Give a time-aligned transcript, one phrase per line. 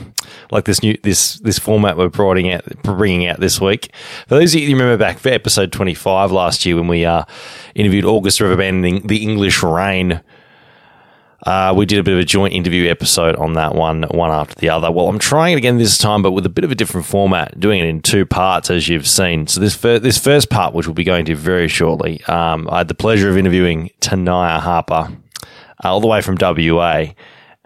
[0.51, 3.91] like this new this this format we're bringing out bringing out this week.
[4.27, 7.23] For those of you remember back for episode 25 last year when we uh,
[7.75, 10.21] interviewed August Riverband and the English Rain.
[11.45, 14.55] Uh, we did a bit of a joint interview episode on that one, one after
[14.55, 14.91] the other.
[14.91, 17.59] Well, I'm trying it again this time, but with a bit of a different format,
[17.59, 19.45] doing it in two parts, as you've seen.
[19.47, 22.79] So this fir- this first part, which we'll be going to very shortly, um, I
[22.79, 25.15] had the pleasure of interviewing Tanaya Harper,
[25.83, 27.05] uh, all the way from WA,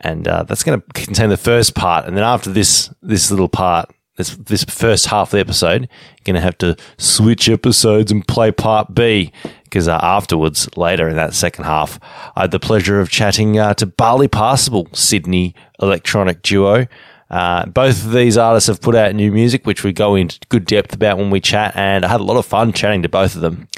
[0.02, 2.06] and uh, that's going to contain the first part.
[2.06, 6.24] And then after this this little part, this this first half of the episode, you're
[6.26, 9.32] going to have to switch episodes and play part B
[9.64, 12.00] because uh, afterwards, later in that second half,
[12.36, 16.88] I had the pleasure of chatting uh, to Barley Passable, Sydney electronic duo.
[17.30, 20.66] Uh, both of these artists have put out new music, which we go into good
[20.66, 23.36] depth about when we chat, and I had a lot of fun chatting to both
[23.36, 23.70] of them.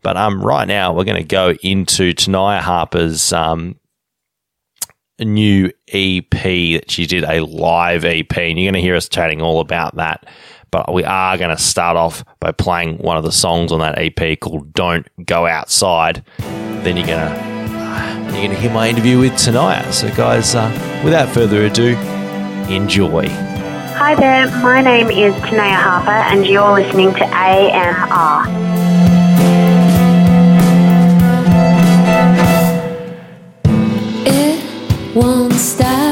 [0.00, 3.76] But um, right now, we're going to go into Tanaya Harper's um,
[5.20, 9.42] new EP that she did, a live EP, and you're going to hear us chatting
[9.42, 10.26] all about that.
[10.70, 13.96] But we are going to start off by playing one of the songs on that
[13.96, 19.92] EP called "Don't Go Outside." Then you're gonna you're gonna hear my interview with Tanaya.
[19.92, 20.68] So, guys, uh,
[21.04, 21.96] without further ado,
[22.68, 23.28] enjoy.
[23.96, 29.03] Hi there, my name is Tanaya Harper, and you're listening to AMR.
[35.54, 36.03] It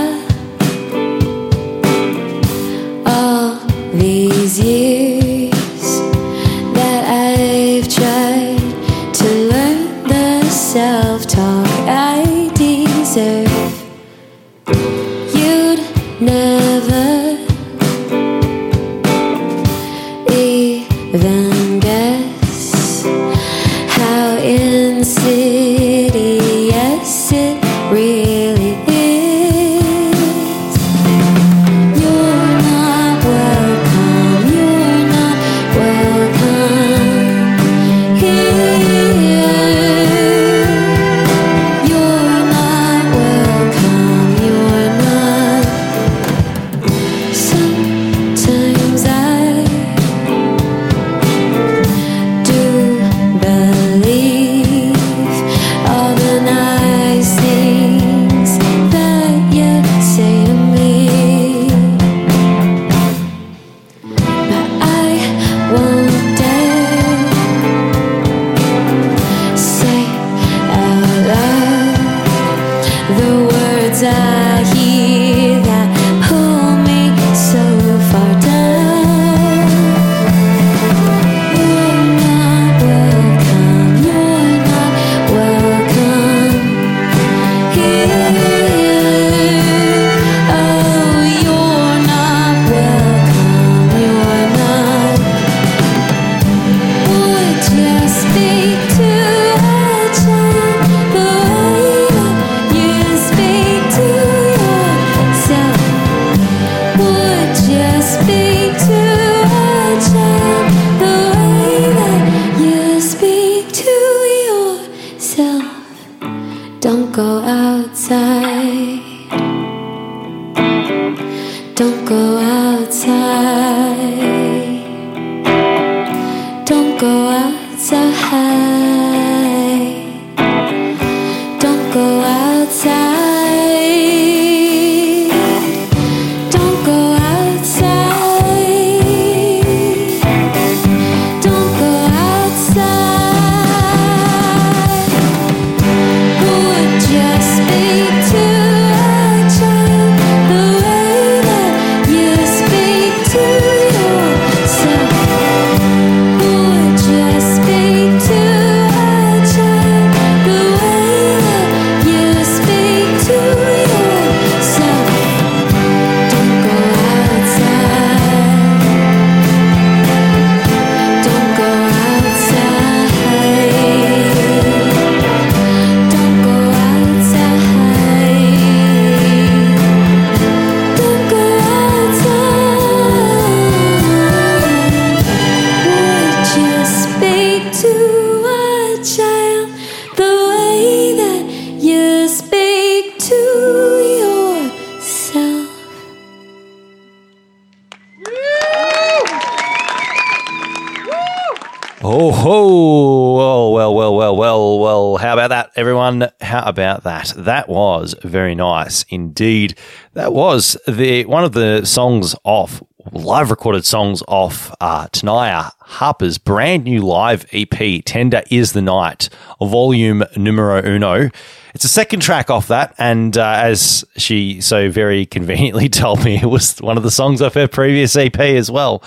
[206.73, 207.33] about that?
[207.37, 209.79] That was very nice indeed.
[210.15, 216.39] That was the one of the songs off live recorded songs off uh, Tanaya Harper's
[216.39, 219.29] brand new live EP, Tender is the Night,
[219.61, 221.31] volume numero uno.
[221.75, 226.37] It's a second track off that, and uh, as she so very conveniently told me,
[226.37, 229.03] it was one of the songs off her previous EP as well.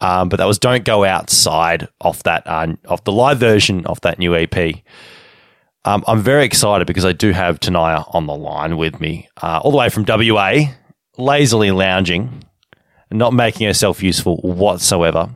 [0.00, 4.00] Um, but that was "Don't Go Outside" off that uh, off the live version of
[4.00, 4.82] that new EP.
[5.84, 9.60] Um, I'm very excited because I do have Tanaya on the line with me, uh,
[9.62, 10.72] all the way from WA,
[11.18, 12.44] lazily lounging,
[13.10, 15.28] not making herself useful whatsoever.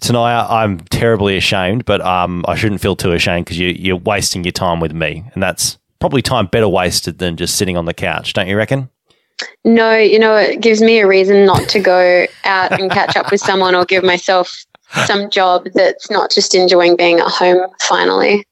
[0.00, 4.44] Tanaya, I'm terribly ashamed, but um, I shouldn't feel too ashamed because you, you're wasting
[4.44, 7.94] your time with me, and that's probably time better wasted than just sitting on the
[7.94, 8.90] couch, don't you reckon?
[9.64, 13.30] No, you know, it gives me a reason not to go out and catch up
[13.30, 14.64] with someone or give myself
[15.06, 18.44] some job that's not just enjoying being at home finally.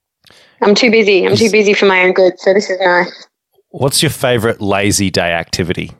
[0.62, 1.26] I'm too busy.
[1.26, 3.26] I'm too busy for my own good, so this is nice.
[3.70, 5.92] What's your favorite lazy day activity?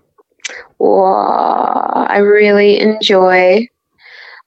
[0.79, 3.67] Whoa, I really enjoy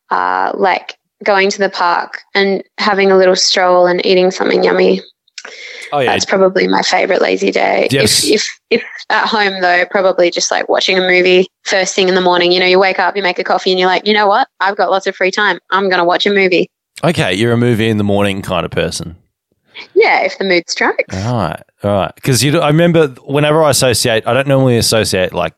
[0.09, 5.01] uh, like going to the park and having a little stroll and eating something yummy.
[5.91, 7.87] Oh yeah, That's probably my favorite lazy day.
[7.91, 8.25] Yes.
[8.25, 12.15] If, if if at home though, probably just like watching a movie first thing in
[12.15, 12.51] the morning.
[12.51, 14.47] You know, you wake up, you make a coffee, and you're like, you know what?
[14.59, 15.59] I've got lots of free time.
[15.69, 16.69] I'm going to watch a movie.
[17.03, 17.33] okay.
[17.33, 19.15] You're a movie in the morning kind of person.
[19.93, 21.15] Yeah, if the mood strikes.
[21.25, 22.15] All right, all right.
[22.15, 25.53] Because you, I remember whenever I associate, I don't normally associate like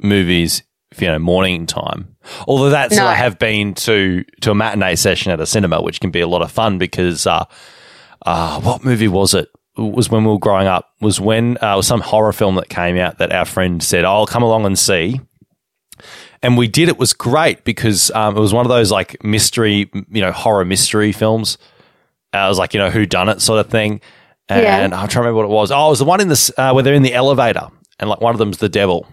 [0.00, 0.62] movies,
[0.98, 2.16] you know, morning time.
[2.46, 3.06] Although that's No.
[3.06, 6.28] I have been to to a matinee session at a cinema, which can be a
[6.28, 7.44] lot of fun because, uh,
[8.26, 9.48] uh, what movie was it?
[9.76, 10.90] It was when we were growing up.
[11.00, 14.26] Was when uh, was some horror film that came out that our friend said, "I'll
[14.26, 15.20] come along and see."
[16.42, 16.88] And we did.
[16.88, 20.64] It was great because um, it was one of those like mystery, you know, horror
[20.64, 21.56] mystery films.
[22.34, 24.00] Uh, it was like you know who done it sort of thing.
[24.48, 24.82] And Yeah.
[24.84, 25.70] I'm trying to remember what it was.
[25.70, 27.68] Oh, it was the one in this uh, where they're in the elevator
[28.00, 29.06] and like one of them's the devil.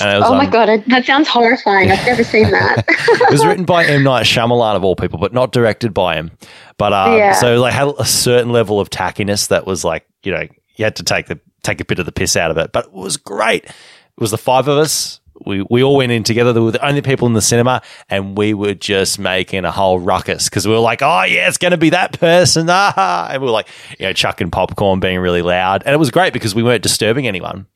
[0.00, 1.90] And it was, Oh my um, god, it- that sounds horrifying.
[1.90, 2.84] I've never seen that.
[2.88, 6.32] it was written by M Night Shyamalan of all people, but not directed by him.
[6.78, 7.32] But um, Yeah.
[7.32, 10.42] so like had a certain level of tackiness that was like you know
[10.76, 12.86] you had to take the take a bit of the piss out of it, but
[12.86, 13.64] it was great.
[13.64, 13.72] It
[14.20, 15.20] was the five of us.
[15.44, 16.52] We we all went in together.
[16.52, 19.98] There were the only people in the cinema, and we were just making a whole
[19.98, 23.42] ruckus because we were like, "Oh yeah, it's going to be that person!" Ah, and
[23.42, 26.54] we were like, you know, chucking popcorn, being really loud, and it was great because
[26.54, 27.66] we weren't disturbing anyone.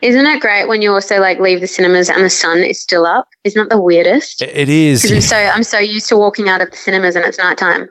[0.00, 3.06] Isn't it great when you also like leave the cinemas and the sun is still
[3.06, 3.28] up?
[3.44, 4.42] Isn't that the weirdest?
[4.42, 5.04] It- it is.
[5.10, 7.88] I'm so I'm so used to walking out of the cinemas and it's nighttime.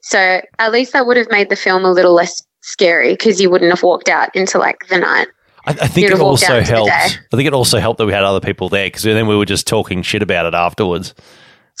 [0.00, 3.48] So at least that would have made the film a little less scary because you
[3.50, 5.28] wouldn't have walked out into like the night.
[5.64, 6.90] I, I think it also out into the helped.
[6.90, 9.44] I think it also helped that we had other people there because then we were
[9.44, 11.14] just talking shit about it afterwards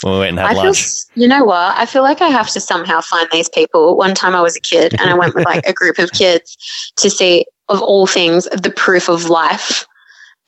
[0.02, 0.78] when we went and had I lunch.
[0.78, 1.76] s- you know what?
[1.76, 3.96] I feel like I have to somehow find these people.
[3.96, 6.56] One time I was a kid and I went with like a group of kids
[6.96, 9.84] to see, of all things, the proof of life.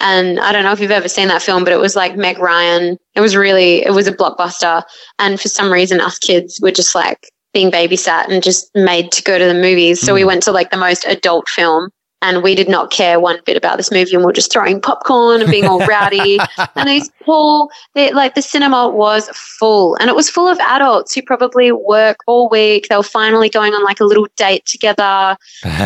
[0.00, 2.38] And I don't know if you've ever seen that film, but it was like Meg
[2.38, 2.98] Ryan.
[3.14, 4.82] It was really, it was a blockbuster.
[5.18, 9.22] And for some reason, us kids were just like being babysat and just made to
[9.22, 10.00] go to the movies.
[10.00, 10.28] So we hmm.
[10.28, 11.90] went to like the most adult film.
[12.25, 14.81] And we did not care one bit about this movie, and we we're just throwing
[14.81, 16.38] popcorn and being all rowdy.
[16.75, 21.14] and these poor, they, like the cinema was full, and it was full of adults
[21.14, 22.88] who probably work all week.
[22.88, 25.37] They were finally going on like a little date together.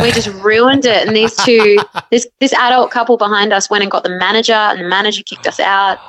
[0.01, 1.05] we just ruined it.
[1.05, 1.77] And these two,
[2.09, 5.45] this this adult couple behind us went and got the manager, and the manager kicked
[5.45, 5.99] us out.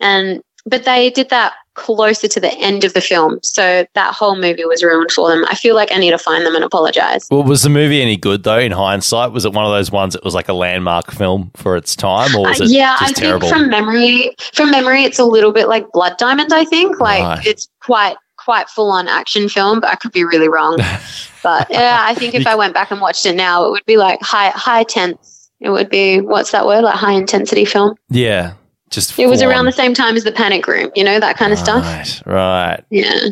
[0.00, 4.34] And but they did that closer to the end of the film, so that whole
[4.34, 5.44] movie was ruined for them.
[5.48, 7.26] I feel like I need to find them and apologize.
[7.30, 8.58] Well, was the movie any good though?
[8.58, 11.76] In hindsight, was it one of those ones that was like a landmark film for
[11.76, 13.48] its time, or was Uh, it yeah, I terrible?
[13.48, 16.52] think from memory, from memory, it's a little bit like Blood Diamond.
[16.52, 17.46] I think like Right.
[17.46, 20.78] it's quite quite full on action film, but I could be really wrong.
[21.42, 23.96] but yeah, I think if I went back and watched it now, it would be
[23.98, 25.50] like high high tense.
[25.60, 26.82] It would be what's that word?
[26.82, 27.96] Like high intensity film.
[28.08, 28.52] yeah,
[28.90, 31.52] just It was around the same time as the Panic Room, you know that kind
[31.52, 31.84] of stuff.
[31.84, 32.84] Right, right.
[32.90, 33.28] Yeah.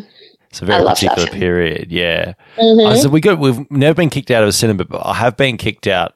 [0.49, 1.91] It's a very I love that particular period.
[1.91, 2.33] Yeah.
[2.57, 2.87] Mhm.
[2.87, 3.39] Uh, so we got.
[3.39, 6.13] We've never been kicked out of a cinema, but I have been kicked out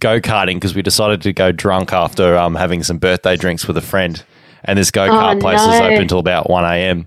[0.00, 3.76] go karting because we decided to go drunk after um, having some birthday drinks with
[3.76, 4.24] a friend,
[4.64, 7.06] and this go kart Oh, place is open till about one a.m.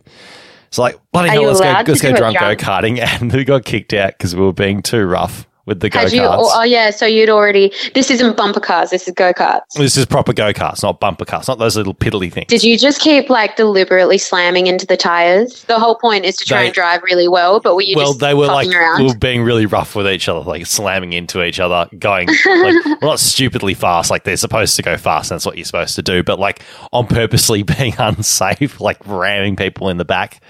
[0.68, 3.44] It's like bloody Are hell, let's go, let's go it drunk go karting, and we
[3.46, 6.20] got kicked out because we were being too rough with the go karts.
[6.20, 6.92] Oh, oh yeah.
[6.92, 7.72] So you'd already.
[7.94, 8.92] This isn't bumper cars.
[8.92, 9.62] This is go karts.
[9.76, 12.48] This is proper go karts, not bumper cars, not those little piddly things.
[12.48, 15.64] Did you just keep like deliberately slamming into the tires?
[15.64, 18.08] The whole point is to try They- and drive really well, but were you well,
[18.08, 21.44] just they were like we were being really rough with each other, like slamming into
[21.44, 22.46] each other, going like
[22.86, 25.30] well, not stupidly fast, like they're supposed to go fast.
[25.30, 26.62] That's what you're supposed to do, but like
[26.94, 30.42] on purposely being unsafe, like ramming people in the back.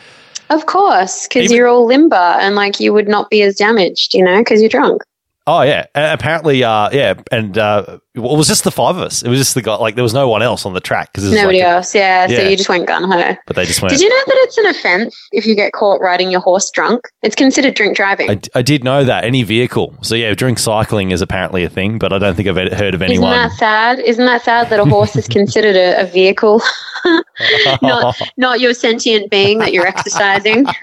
[0.49, 4.23] Of course, because you're all limber and like you would not be as damaged, you
[4.23, 5.03] know, because you're drunk.
[5.47, 9.03] Oh yeah, Uh, apparently, uh, yeah, and uh, well, it was just the five of
[9.03, 9.21] us.
[9.21, 9.75] It was just the guy.
[9.75, 11.93] Like there was no one else on the track because Nobody like a- else.
[11.93, 12.37] Yeah, Yeah.
[12.37, 13.35] So you just went gun ho.
[13.45, 13.91] But they just went.
[13.91, 17.01] Did you know that it's an offense if you get caught riding your horse drunk?
[17.21, 18.31] It's considered drink driving.
[18.31, 19.95] I, I did know that any vehicle.
[20.01, 23.03] So yeah, drink cycling is apparently a thing, but I don't think I've heard of
[23.03, 23.31] anyone.
[23.31, 23.99] Isn't that sad?
[23.99, 26.59] Isn't that sad that a horse is considered a, a vehicle,
[27.83, 30.65] not not your sentient being that you're exercising?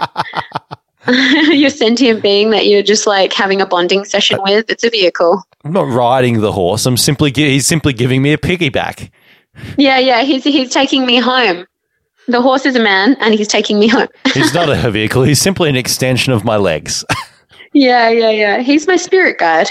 [1.52, 4.70] your sentient being that you're just like having a bonding session uh, with.
[4.70, 5.42] It's a vehicle.
[5.64, 6.86] I'm not riding the horse.
[6.86, 9.10] I'm simply gi- he's simply giving me a piggyback.
[9.76, 10.22] Yeah, yeah.
[10.22, 11.66] He's he's taking me home.
[12.28, 14.06] The horse is a man, and he's taking me home.
[14.32, 15.24] He's not a vehicle.
[15.24, 17.04] He's simply an extension of my legs.
[17.74, 18.58] Yeah, yeah, yeah.
[18.60, 19.68] He's my spirit guide.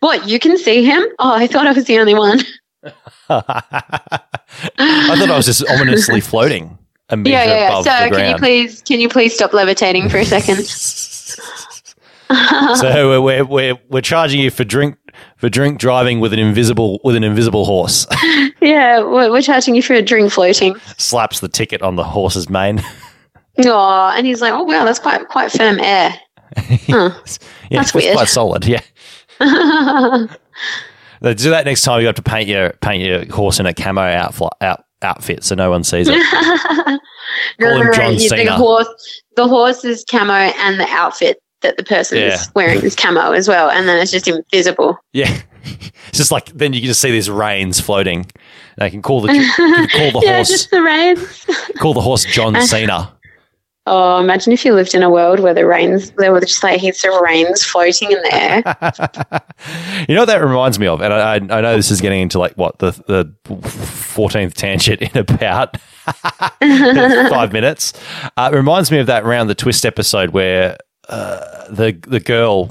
[0.00, 0.26] What?
[0.26, 1.04] You can see him?
[1.18, 2.40] Oh, I thought I was the only one.
[3.28, 3.42] I
[5.18, 6.77] thought I was just ominously floating
[7.10, 7.82] a meter Yeah, yeah, yeah.
[7.82, 10.64] So can you please can you please stop levitating for a second?
[12.76, 14.98] so we're, we're, we're, charging you for drink
[15.38, 18.06] for drink driving with an invisible with an invisible horse.
[18.60, 20.76] yeah, we're, we're charging you for a drink floating.
[20.98, 22.82] Slaps the ticket on the horse's mane.
[23.66, 26.14] Oh, and he's like, "Oh wow, that's quite quite firm air."
[26.56, 27.10] Huh.
[27.70, 28.14] Yeah, That's it's weird.
[28.14, 28.64] quite solid.
[28.64, 28.82] Yeah.
[29.40, 29.48] Do
[31.50, 32.00] that next time.
[32.00, 35.54] You have to paint your paint your horse in a camo outfl- out, outfit so
[35.54, 36.16] no one sees it.
[36.16, 36.98] no,
[37.70, 38.44] Call him John you- Cena.
[38.44, 42.34] The horse, the horse is camo, and the outfit that the person Yeah.
[42.34, 44.96] is wearing is camo as well, and then it's just invisible.
[45.12, 48.26] Yeah, it's just like then you can just see these reins floating.
[48.78, 51.46] They can call the can call the yeah, horse just the reins.
[51.78, 53.12] call the horse John Cena.
[53.90, 56.78] Oh, imagine if you lived in a world where the rains, there were just like
[56.78, 60.02] heaps of rains floating in the air.
[60.08, 62.20] you know what that reminds me of, and I, I, I know this is getting
[62.20, 65.80] into like what the the fourteenth tangent in about
[66.60, 67.94] five minutes.
[68.36, 70.76] Uh, it reminds me of that round the twist episode where
[71.08, 72.70] uh, the the girl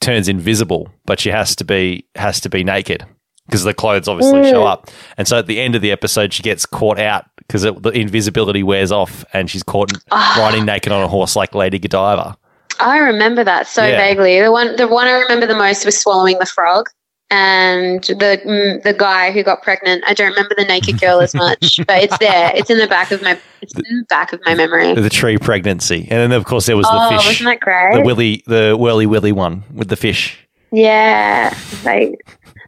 [0.00, 3.04] turns invisible, but she has to be has to be naked
[3.46, 4.90] because the clothes obviously show up.
[5.16, 8.62] And so at the end of the episode, she gets caught out because the invisibility
[8.62, 12.34] wears off, and she's caught riding naked on a horse like Lady Godiva.
[12.80, 13.98] I remember that so Yeah.
[13.98, 14.40] vaguely.
[14.40, 16.88] The one, the one I remember the most was swallowing the frog,
[17.30, 20.02] and the mm, the guy who got pregnant.
[20.06, 22.50] I don't remember the naked girl as much, but it's there.
[22.54, 23.38] It's in the back of my.
[23.60, 24.94] It's in the back of my memory.
[24.94, 27.26] The tree pregnancy, and then of course there was Oh, the fish.
[27.26, 27.94] wasn't that great?
[27.94, 30.38] the willy the whirly willy one with the fish.
[30.72, 31.54] yeah,
[31.84, 32.14] like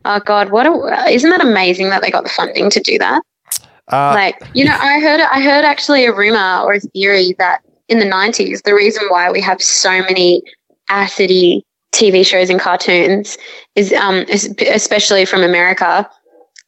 [0.04, 3.22] oh god, what a isn't that amazing that they got the funding to do that?
[3.88, 7.60] Uh, like you know i heard i heard actually a rumor or a theory that
[7.88, 10.42] in the 90s the reason why we have so many
[10.90, 11.60] acidy
[11.92, 13.36] tv shows and cartoons
[13.74, 16.08] is um especially from america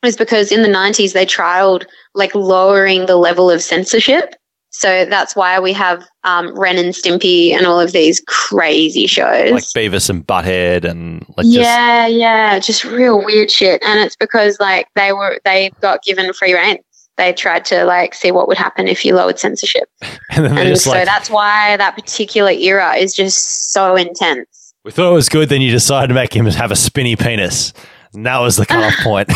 [0.04, 4.34] is because in the 90s they trialed like lowering the level of censorship
[4.76, 9.50] so that's why we have um, Ren and Stimpy and all of these crazy shows.
[9.52, 13.82] like Beavis and Butthead and like just yeah, yeah, just real weird shit.
[13.82, 16.76] And it's because like they were they got given free reign.
[17.16, 19.88] They tried to like see what would happen if you lowered censorship.
[20.30, 24.74] and then And so like that's why that particular era is just so intense.
[24.84, 27.72] we thought it was good, then you decided to make him have a spinny penis.
[28.12, 29.30] And that was the cutoff point.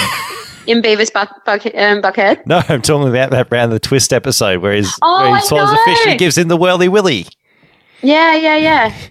[0.66, 2.44] In Beavis Buck, Buck, um, Buckhead.
[2.46, 5.72] no, I'm talking about that round the twist episode where he's Oh, where he swallows
[5.72, 7.26] a fish and gives him the whirly willy.
[8.02, 8.94] Yeah, yeah, yeah.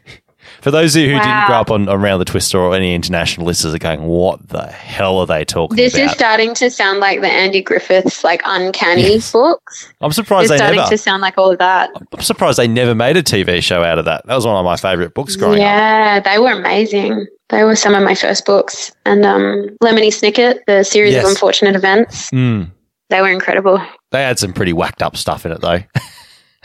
[0.70, 3.48] For those of you who didn't grow up on around the Twister or any international
[3.48, 7.22] listeners are going, what the hell are they talking This is starting to sound like
[7.22, 9.92] the Andy Griffiths like uncanny books.
[10.00, 10.90] I'm surprised It's they starting never.
[10.92, 11.90] to sound like all of that.
[12.14, 14.28] I'm surprised they never made a TV show out of that.
[14.28, 15.62] That was one of my favorite books growing up.
[15.62, 17.26] Yeah, they were amazing.
[17.50, 18.92] They were some of my first books.
[19.08, 21.24] And um, Lemony Snicket, the series Yes.
[21.26, 22.70] of unfortunate events, Mm.
[23.10, 23.82] they were incredible.
[24.12, 25.80] They had some pretty whacked up stuff in it though.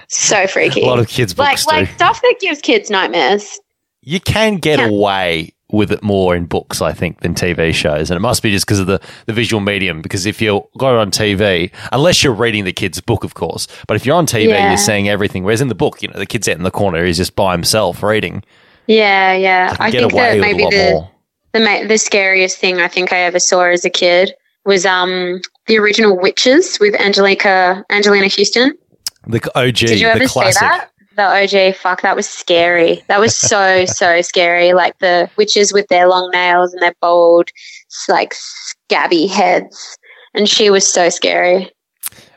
[0.09, 0.83] So freaky.
[0.83, 1.95] a lot of kids' like books like do.
[1.95, 3.59] stuff that gives kids nightmares.
[4.05, 4.89] You can get Yeah.
[4.89, 8.51] away with it more in books, I think, than TV shows, and it must be
[8.53, 10.03] just because of the, the visual medium.
[10.03, 13.67] Because if you're got it on TV, unless you're reading the kid's book, of course,
[13.89, 14.69] but if you're on TV, Yeah.
[14.69, 15.43] you're seeing everything.
[15.43, 17.53] Whereas in the book, you know, the kid's out in the corner, he's just by
[17.53, 18.45] himself reading.
[18.87, 19.75] Yeah, yeah.
[19.81, 21.09] I I get think that maybe the
[21.55, 24.35] the ma- the scariest thing I think I ever saw as a kid
[24.67, 28.77] was um the original Witches with Anjelica Angelina Huston.
[29.27, 30.59] The OG, Did you ever the classic.
[30.59, 30.91] see that?
[31.17, 33.03] The OJ, fuck, that was scary.
[33.09, 34.73] That was so so scary.
[34.73, 37.51] Like the witches with their long nails and their bold,
[38.09, 39.97] like scabby heads,
[40.35, 41.71] and she was so scary.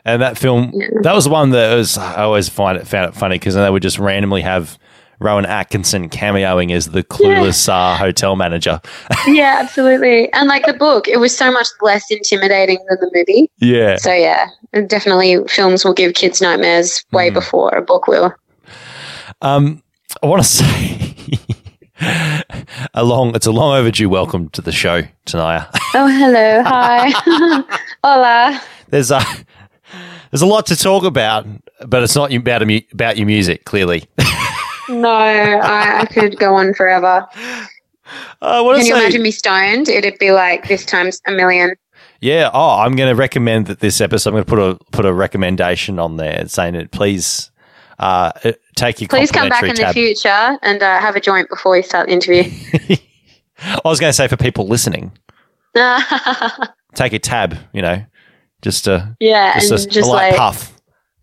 [0.04, 0.86] And that film, Yeah.
[1.02, 1.98] that was one that was.
[1.98, 4.78] I always find it found it funny because they would just randomly have
[5.20, 8.80] Rowan Atkinson cameoing as the clueless uh, hotel manager.
[9.26, 10.32] yeah, absolutely.
[10.32, 13.50] And like the book, it was so much less intimidating than the movie.
[13.58, 13.96] Yeah.
[13.96, 14.46] So yeah,
[14.86, 17.34] definitely films will give kids nightmares way Mhm.
[17.34, 18.32] before a book will.
[19.40, 19.82] Um,
[20.22, 21.14] I want to say
[22.94, 25.68] a long, it's a long overdue welcome to the show, Tanaya.
[25.94, 26.62] Oh, hello.
[26.66, 27.64] Hi.
[28.04, 28.60] Hola.
[28.88, 29.20] There's a
[30.30, 31.46] there's a lot to talk about,
[31.86, 33.64] but it's not about mu- about your music.
[33.64, 34.04] Clearly,
[34.88, 37.26] No, I, I could go on forever.
[38.40, 39.88] Want Can you say, imagine me stoned?
[39.88, 41.74] It'd be like this times a million.
[42.20, 42.50] yeah.
[42.52, 44.30] Oh, I'm going to recommend that this episode.
[44.30, 47.50] I'm going to put a put a recommendation on there saying that please
[47.98, 51.20] uh, uh, take your Please come back in complimentary the future and uh, have a
[51.20, 52.44] joint before we start the interview.
[53.58, 55.12] I was going to say for people listening,
[56.94, 57.58] take a tab.
[57.72, 58.04] You know,
[58.62, 60.72] just a yeah, just, and a, just a light like puff,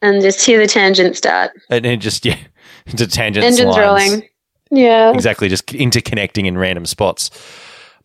[0.02, 1.52] and just hear the tangent start.
[1.70, 2.38] and then just yeah,
[2.86, 4.12] into tangents, Engines lines.
[4.12, 4.30] rolling.
[4.72, 5.14] Yeah.
[5.14, 7.30] exactly, just interconnecting in random spots.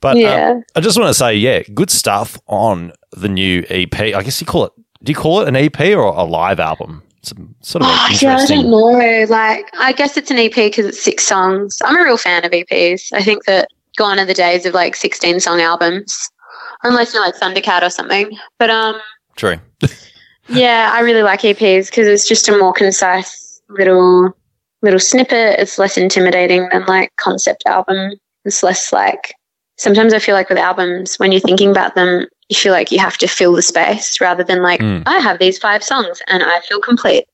[0.00, 0.61] But um, Yeah.
[0.77, 3.99] I just want to say, yeah, good stuff on the new EP.
[3.99, 4.73] I guess you call it.
[5.03, 7.03] Do you call it an EP or a live album?
[7.21, 9.26] It's sort of Oh, yeah, I don't know.
[9.28, 11.78] Like, I guess it's an EP because it's six songs.
[11.85, 13.13] I'm a real fan of EPs.
[13.13, 16.30] I think that gone are the days of like 16 song albums,
[16.83, 18.37] unless you're like Thundercat or something.
[18.59, 18.99] But um,
[19.37, 19.56] True.
[20.49, 24.35] yeah, I really like EPs because it's just a more concise little
[24.83, 25.59] little snippet.
[25.59, 28.13] It's less intimidating than like concept album.
[28.45, 29.35] It's less like
[29.76, 32.99] sometimes I feel like with albums when you're thinking about them, you feel like you
[32.99, 35.02] have to fill the space rather than like Mm.
[35.06, 37.25] I have these five songs and I feel complete.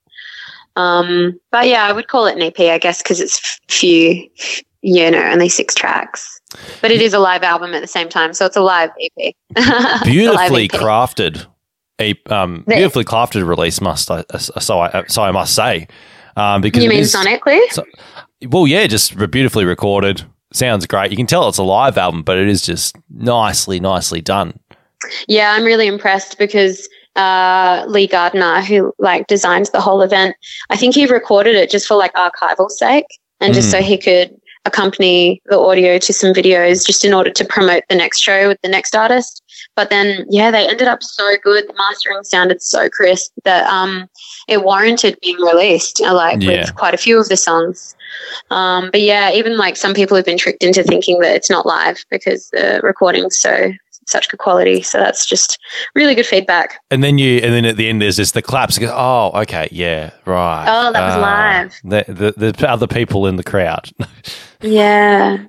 [0.77, 4.29] Um, but yeah, I would call it an EP, I guess, because it's few,
[4.83, 6.39] you know, only six tracks.
[6.83, 9.35] But it is a live album at the same time, so it's a live EP.
[9.57, 10.71] A live Beautifully EP.
[10.71, 11.47] crafted.
[11.99, 15.89] A um, beautifully crafted release, must I, so I so I must say,
[16.37, 17.61] um, because You mean is- sonically?
[18.49, 20.23] Well, yeah, just beautifully recorded.
[20.53, 21.11] Sounds great.
[21.11, 24.59] You can tell it's a live album, but it is just nicely, nicely done.
[25.29, 30.37] Yeah, I'm really impressed because uh, Lee Gardner, who like designed the whole event,
[30.71, 33.07] I think he recorded it just for like archival sake
[33.41, 33.73] and just Mm.
[33.73, 37.95] so he could accompany the audio to some videos just in order to promote the
[37.95, 39.43] next show with the next artist.
[39.77, 41.69] But then, yeah, they ended up so good.
[41.69, 44.09] The mastering sounded so crisp that um,
[44.49, 46.63] it warranted being released, uh, like Yeah.
[46.63, 47.95] with quite a few of the songs.
[48.51, 51.65] Um, but yeah, even like some people have been tricked into thinking that it's not
[51.67, 53.73] live because the recording's so
[54.07, 54.83] such good quality.
[54.83, 55.59] So that's just
[55.95, 56.81] really good feedback.
[56.91, 58.79] And then you, and then at the end, there's just the claps.
[58.79, 60.67] Go, oh, okay, yeah, right.
[60.69, 61.75] Oh, that was Ah, live.
[61.85, 63.91] The, the the other people in the crowd.
[64.63, 65.45] Yeah.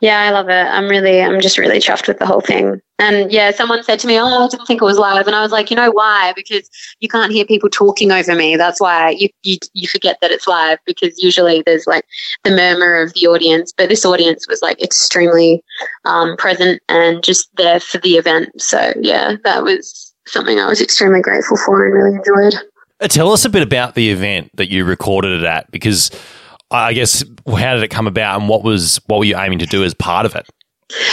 [0.00, 0.52] Yeah, I love it.
[0.52, 2.80] I'm really, I'm just really chuffed with the whole thing.
[2.98, 5.26] And yeah, someone said to me, Oh, I didn't think it was live.
[5.26, 6.32] And I was like, You know why?
[6.36, 6.68] Because
[7.00, 8.56] you can't hear people talking over me.
[8.56, 12.04] That's why you, you, you forget that it's live because usually there's like
[12.44, 13.72] the murmur of the audience.
[13.76, 15.62] But this audience was like extremely
[16.04, 18.60] um, present and just there for the event.
[18.60, 22.60] So yeah, that was something I was extremely grateful for and really enjoyed.
[23.00, 26.10] Uh, Tell us a bit about the event that you recorded it at, because
[26.74, 29.66] I guess how did it come about, and what was what were you aiming to
[29.66, 30.46] do as part of it?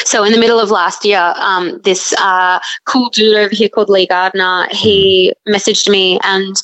[0.06, 3.90] So in the middle of last year, um, this uh, cool dude over here called
[3.90, 6.56] Lee Gardner, he messaged me and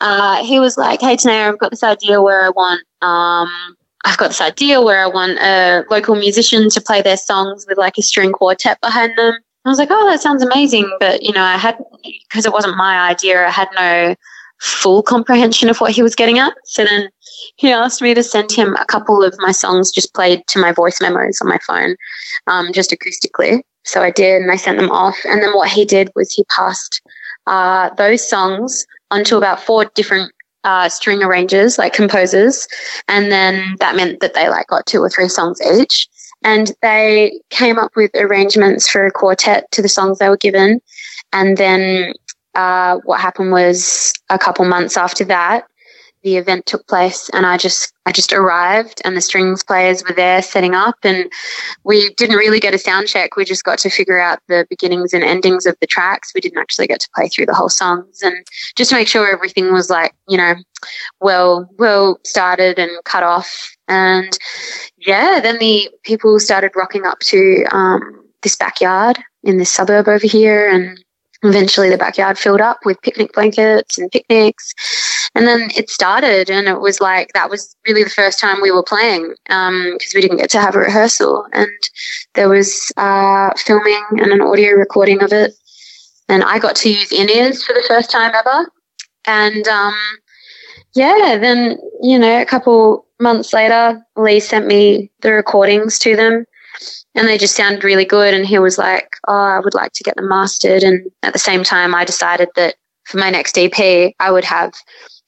[0.00, 4.18] uh, he was like, "Hey, Tanaya, I've got this idea where I want." Um, I've
[4.18, 7.96] got this idea where I want a local musician to play their songs with like
[7.96, 9.34] a string quartet behind them.
[9.64, 10.94] I was like, oh, that sounds amazing.
[11.00, 11.78] But, you know, I had,
[12.28, 14.14] because it wasn't my idea, I had no
[14.64, 16.54] full comprehension of what he was getting at.
[16.64, 17.10] So then
[17.56, 20.72] he asked me to send him a couple of my songs just played to my
[20.72, 21.96] voice memos on my phone,
[22.46, 23.60] um, just acoustically.
[23.84, 25.16] So I did, and I sent them off.
[25.26, 27.02] And then what he did was he passed
[27.46, 30.32] uh, those songs onto about four different
[30.64, 32.66] uh, string arrangers, like composers,
[33.06, 36.08] and then that meant that they like got two or three songs each.
[36.42, 40.80] And they came up with arrangements for a quartet to the songs they were given.
[41.34, 42.14] And then
[42.54, 45.64] uh, what happened was a couple months after that,
[46.24, 50.14] the event took place and I just I just arrived and the strings players were
[50.14, 51.30] there setting up and
[51.84, 53.36] we didn't really get a sound check.
[53.36, 56.32] We just got to figure out the beginnings and endings of the tracks.
[56.34, 58.36] We didn't actually get to play through the whole songs and
[58.74, 60.54] just to make sure everything was like, you know,
[61.20, 63.76] well well started and cut off.
[63.86, 64.38] And
[64.96, 70.26] yeah, then the people started rocking up to um, this backyard in this suburb over
[70.26, 71.03] here and
[71.44, 74.74] eventually the backyard filled up with picnic blankets and picnics.
[75.34, 78.70] And then it started and it was like that was really the first time we
[78.70, 81.46] were playing because we didn't get to have a rehearsal.
[81.52, 81.70] And
[82.34, 85.54] there was uh, filming and an audio recording of it.
[86.28, 88.70] And i got to use in-ears for the first time ever.
[89.26, 89.94] And um,
[90.94, 96.44] yeah then you know a couple months later lee sent me the recordings to them
[97.14, 98.34] and they just sounded really good.
[98.34, 101.38] And he was like, "Oh, I would like to get them mastered." And at the
[101.38, 104.72] same time, I decided that for my next EP, I would have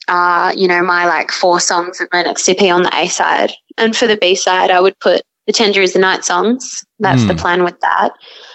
[0.09, 3.53] uh, you know, my like four songs of my next EP on the A side.
[3.77, 6.85] And for the B side, I would put the Tender is the Night songs.
[7.01, 7.39] That's the Hmm.
[7.39, 8.11] plan with that.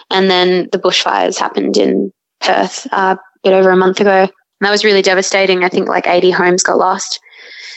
[0.10, 4.21] And then the bushfires happened in Perth uh, a bit over a month ago.
[4.23, 5.63] And that was really devastating.
[5.63, 7.19] I think like 80 homes got lost.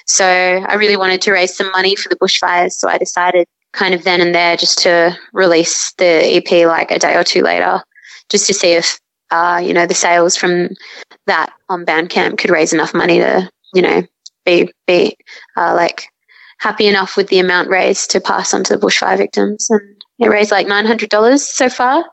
[0.06, 2.72] So I really wanted to raise some money for the bushfires.
[2.72, 6.98] So I decided kind of then and there just to release the EP like a
[6.98, 7.82] day or two later,
[8.30, 8.98] just to see if,
[9.30, 10.70] uh, you know, the sales from
[11.26, 14.02] that on Bandcamp could raise enough money to, you know,
[14.44, 15.16] be, be
[15.56, 16.06] uh, like
[16.58, 19.68] happy enough with the amount raised to pass on to the bushfire victims.
[19.70, 19.80] And
[20.18, 22.04] it raised like $900 so far.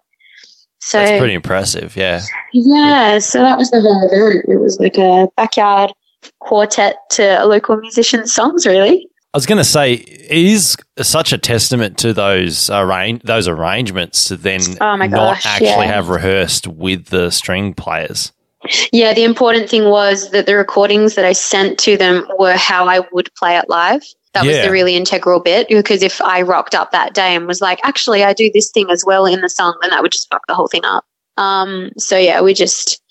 [0.80, 1.96] So That's pretty impressive.
[1.96, 2.24] Yeah.
[2.54, 4.46] yeah, so that was the whole event.
[4.48, 5.94] It was like a backyard
[6.40, 9.08] quartet to a local musician's songs, really.
[9.34, 14.26] I was going to say, it is such a testament to those arrange those arrangements
[14.26, 15.94] to then Oh not actually yeah.
[15.94, 18.34] have rehearsed with the string players.
[18.92, 22.86] Yeah, the important thing was that the recordings that I sent to them were how
[22.88, 24.04] I would play it live.
[24.34, 27.60] That was the really integral bit because if I rocked up that day and was
[27.60, 30.30] like, actually, I do this thing as well in the song, then that would just
[30.30, 31.04] fuck the whole thing up.
[31.38, 33.02] Um, so yeah, we just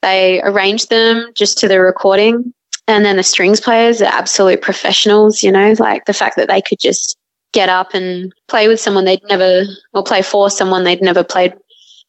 [0.00, 2.54] they arranged them just to the recording,
[2.90, 5.42] and then the strings players are absolute professionals.
[5.42, 7.16] You know, like the fact that they could just
[7.52, 11.52] get up and play with someone they'd never or play for someone they'd never played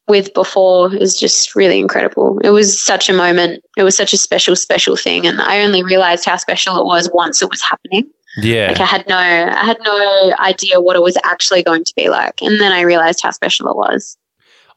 [0.08, 2.40] with before is just really incredible.
[2.44, 3.64] It was such a moment.
[3.78, 7.10] It was such a special, special thing, and I only realized how special it was
[7.14, 8.10] once it was happening.
[8.38, 8.70] Yeah.
[8.70, 12.10] Like I had no, I had no idea what it was actually going to be
[12.10, 14.18] like, and then I realized how special it was.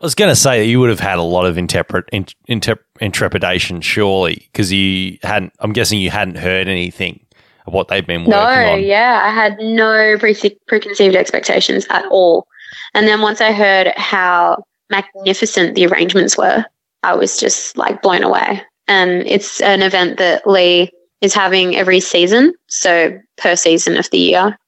[0.05, 2.27] I was going to say that you would have had a lot of interpret, in,
[2.47, 5.55] interp, intrepidation, surely, because you hadn't.
[5.61, 7.25] I'm guessing you hadn't heard anything
[7.67, 8.83] of what they've been working No, on.
[8.83, 12.47] yeah, I had no pre- preconceived expectations at all.
[12.93, 16.67] And then once I heard how magnificent the arrangements were,
[17.03, 18.61] I was just like blown away.
[18.87, 20.91] And it's an event that Lee
[21.23, 24.59] is having every season, so per season of the year.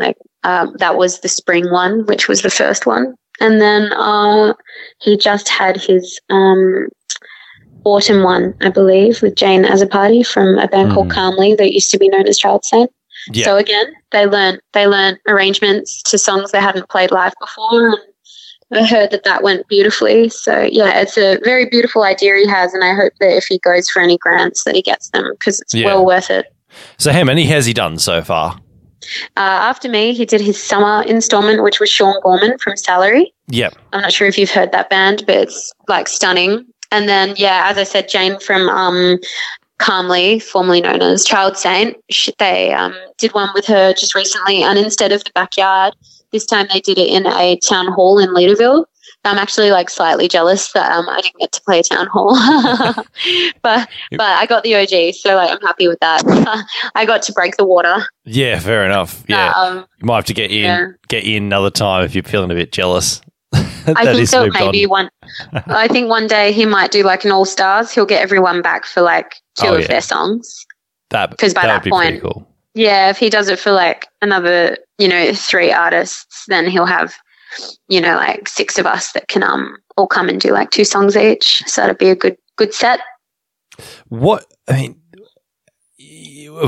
[0.00, 4.54] Like um, that was the spring one, which was the first one, and then uh,
[5.00, 6.88] he just had his um,
[7.84, 11.12] autumn one, I believe, with Jane Azzopardi from a band called Mhm.
[11.14, 12.90] Calmly that used to be known as Child Saint.
[13.32, 13.44] Yeah.
[13.44, 17.98] So again, they learned they learned arrangements to songs they hadn't played live before,
[18.70, 20.28] and I heard that that went beautifully.
[20.28, 23.58] So yeah, it's a very beautiful idea he has, and I hope that if he
[23.60, 25.86] goes for any grants, that he gets them because it's Yeah.
[25.86, 26.46] well worth it.
[26.98, 28.58] So how many has he done so far?
[29.36, 29.40] Uh,
[29.70, 33.32] after me, he did his summer installment, which was Sean Gorman from Salary.
[33.48, 33.74] Yep.
[33.92, 36.66] I'm not sure if you've heard that band, but it's like stunning.
[36.90, 39.18] And then, yeah, as I said, Jane from um,
[39.78, 44.62] Calmly, formerly known as Child Saint, sh they um, did one with her just recently.
[44.62, 45.94] And instead of the backyard,
[46.30, 48.84] this time they did it in a town hall in Leederville.
[49.24, 52.36] I'm actually like slightly jealous that um, I didn't get to play town hall,
[53.62, 56.22] but but I got the OG, so like I'm happy with that.
[56.94, 58.06] I got to break the water.
[58.24, 58.58] Yeah.
[58.58, 59.24] Fair enough.
[59.28, 59.52] Yeah.
[59.56, 60.88] Um, you might have to get in yeah.
[61.08, 63.20] get in another time if you're feeling a bit jealous.
[63.52, 64.44] I think so.
[64.44, 64.66] moved on.
[64.66, 65.08] Maybe one.
[65.52, 67.92] I think one day he might do like an all stars.
[67.92, 69.86] He'll get everyone back for like two Oh, of yeah.
[69.86, 70.66] their songs.
[71.10, 72.48] That because by that that point- cool.
[72.76, 77.14] Yeah, if he does it for like another, you know, three artists, then he'll have,
[77.88, 80.84] you know, like six of us that can um all come and do like two
[80.84, 81.62] songs each.
[81.66, 83.00] So that'd be a good good set.
[84.08, 85.00] What I mean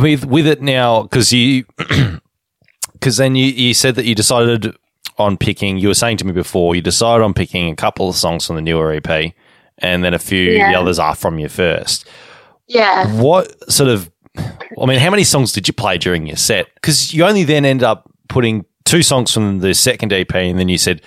[0.00, 1.64] with with it now because you
[2.92, 4.74] because then you you said that you decided
[5.18, 5.78] on picking.
[5.78, 8.56] You were saying to me before you decided on picking a couple of songs from
[8.56, 9.32] the newer EP,
[9.78, 12.06] and then a few the others are from your first.
[12.68, 13.06] Yeah.
[13.20, 16.66] What sort of I mean, how many songs did you play during your set?
[16.74, 20.68] Because you only then end up putting two songs from the second EP, and then
[20.70, 21.02] you said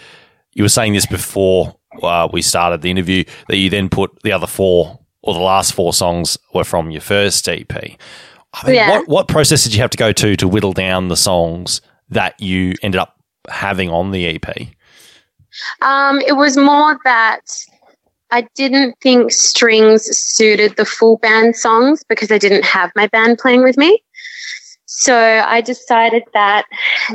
[0.54, 4.32] you were saying this before uh, we started the interview that you then put the
[4.32, 7.72] other four or the last four songs were from your first EP.
[8.54, 8.90] I mean, Yeah.
[8.90, 12.40] what what process did you have to go to to whittle down the songs that
[12.40, 13.16] you ended up
[13.50, 14.68] having on the EP?
[15.82, 17.42] Um, it was more that
[18.32, 23.40] I didn't think strings suited the full band songs because I didn't have my band
[23.40, 24.04] playing with me.
[24.92, 26.66] So I decided that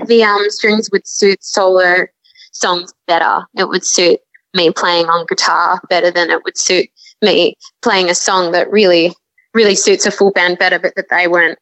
[0.07, 2.07] the um, strings would suit solo
[2.53, 3.45] songs better.
[3.57, 4.21] It would suit
[4.55, 6.89] me playing on guitar better than it would suit
[7.21, 9.13] me playing a song that really,
[9.55, 11.59] really suits a full band better, but that they weren't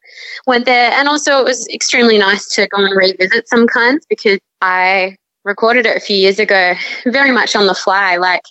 [0.46, 0.90] went there.
[0.92, 5.87] And also, it was extremely nice to go and revisit some kinds because I recorded
[5.87, 6.75] it a few years ago,
[7.07, 8.18] very much on the fly.
[8.18, 8.42] Like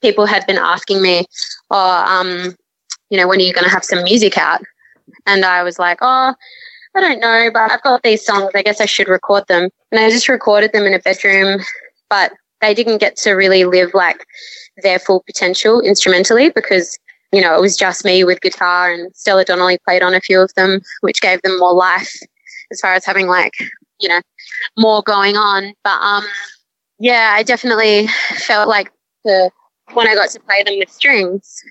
[0.00, 1.26] people had been asking me,
[1.70, 2.56] "Oh, um,
[3.10, 4.62] you know, when are you going to have some music out?"
[5.26, 6.34] And I was like, "Oh,
[6.94, 8.50] I don't know, but I've got these songs.
[8.54, 11.60] I guess I should record them." And I just recorded them in a bedroom,
[12.08, 14.24] but they didn't get to really live like
[14.82, 16.98] their full potential instrumentally because
[17.32, 20.40] you know, it was just me with guitar and Stella Donnelly played on a few
[20.40, 22.12] of them, which gave them more life
[22.72, 23.54] as far as having like,
[24.00, 24.20] you know,
[24.76, 25.72] more going on.
[25.84, 26.24] But um
[26.98, 28.92] yeah, I definitely felt like
[29.24, 29.50] the
[29.92, 31.62] when I got to play them with strings,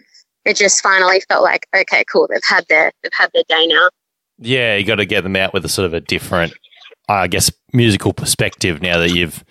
[0.45, 3.89] it just finally felt like, okay, cool, they've had their they've had their day now.
[4.39, 6.53] Yeah, you got to get them out with a sort of a different,
[7.07, 9.43] I guess, musical perspective now that you've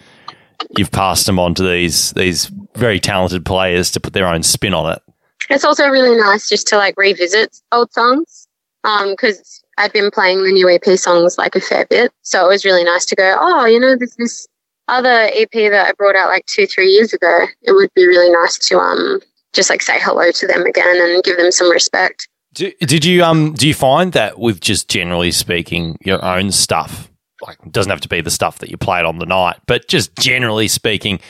[0.77, 4.75] you've passed them on to these these very talented players to put their own spin
[4.75, 5.03] on it.
[5.51, 8.49] It's also really nice just to like revisit old songs
[8.83, 12.13] because I've been playing the new EP songs like a fair bit.
[12.23, 14.49] So it was really nice to go, oh, you know, there's this
[14.89, 17.45] other EP that I brought out like two, three years ago.
[17.63, 19.21] It would be really nice to um
[19.53, 22.29] just like say hello to them again and give them some respect.
[22.55, 27.11] Do, did you um do you find that with just generally speaking your own stuff,
[27.43, 29.87] like it doesn't have to be the stuff that you played on the night, but
[29.89, 31.21] just generally speaking,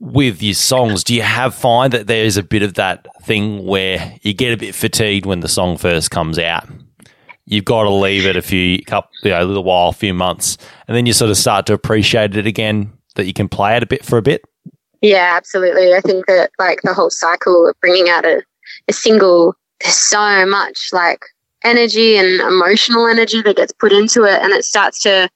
[0.00, 3.64] with your songs, do you have find that there is a bit of that thing
[3.64, 6.66] where you get a bit fatigued when the song first comes out?
[7.44, 10.14] You've got to leave it a few couple, you know, a little while, a few
[10.14, 10.56] months,
[10.88, 12.92] and then you sort of start to appreciate it again.
[13.16, 14.42] That you can play it a bit for a bit.
[15.02, 15.94] Yeah, absolutely.
[15.94, 18.42] I think that like the whole cycle of bringing out a,
[18.86, 21.20] a single, there's so much like
[21.64, 25.28] energy and emotional energy that gets put into it, and it starts to,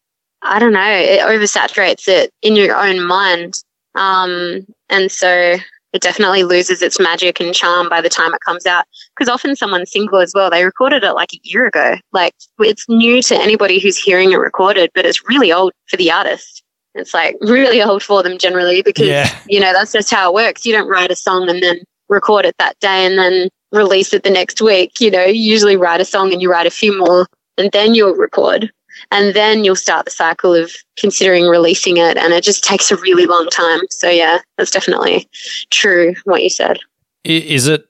[0.42, 3.62] I don't know, it oversaturates it in your own mind.
[3.94, 5.56] Um, and so
[5.92, 8.84] it definitely loses its magic and charm by the time it comes out.
[9.16, 11.94] Because often someone's single as well, they recorded it like a year ago.
[12.12, 16.10] Like it's new to anybody who's hearing it recorded, but it's really old for the
[16.10, 16.64] artist.
[16.96, 19.28] It's like really old for them generally because, Yeah.
[19.48, 20.66] you know, that's just how it works.
[20.66, 21.78] You don't write a song and then
[22.08, 25.00] record it that day and then release it the next week.
[25.00, 27.26] You know, you usually write a song and you write a few more
[27.58, 28.72] and then you'll record.
[29.10, 32.16] And then you'll start the cycle of considering releasing it.
[32.16, 33.80] And it just takes a really long time.
[33.90, 35.28] So, yeah, that's definitely
[35.70, 36.78] true what you said.
[37.24, 37.86] Is it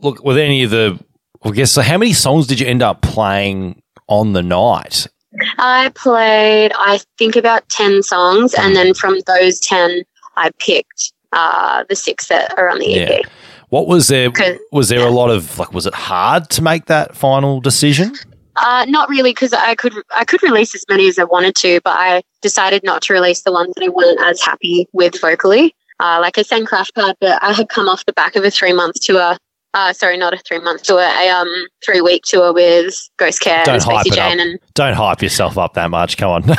[0.00, 0.98] look with any of the?
[1.44, 1.82] I guess so.
[1.82, 5.06] How many songs did you end up playing on the night?
[5.58, 8.54] I played, I think, about 10 songs.
[8.54, 10.02] And then from those 10,
[10.36, 13.20] I picked uh, the six that are on the EP.
[13.22, 13.30] Yeah.
[13.70, 14.30] What was there?
[14.72, 15.72] Was there a lot of like?
[15.72, 18.14] Was it hard to make that final decision?
[18.56, 21.80] Uh, not really, because I could I could release as many as I wanted to,
[21.84, 25.74] but I decided not to release the ones that I wasn't as happy with vocally.
[26.00, 28.50] Uh, like I sang Crash Pad, but I had come off the back of a
[28.50, 29.36] three month tour.
[29.74, 31.48] Uh, sorry, not a three month tour, a um
[31.84, 34.30] three week tour with Ghost Care Don't and hype it up.
[34.30, 36.16] Jane, and Don't hype yourself up that much.
[36.16, 36.50] Come on.
[36.50, 36.54] uh,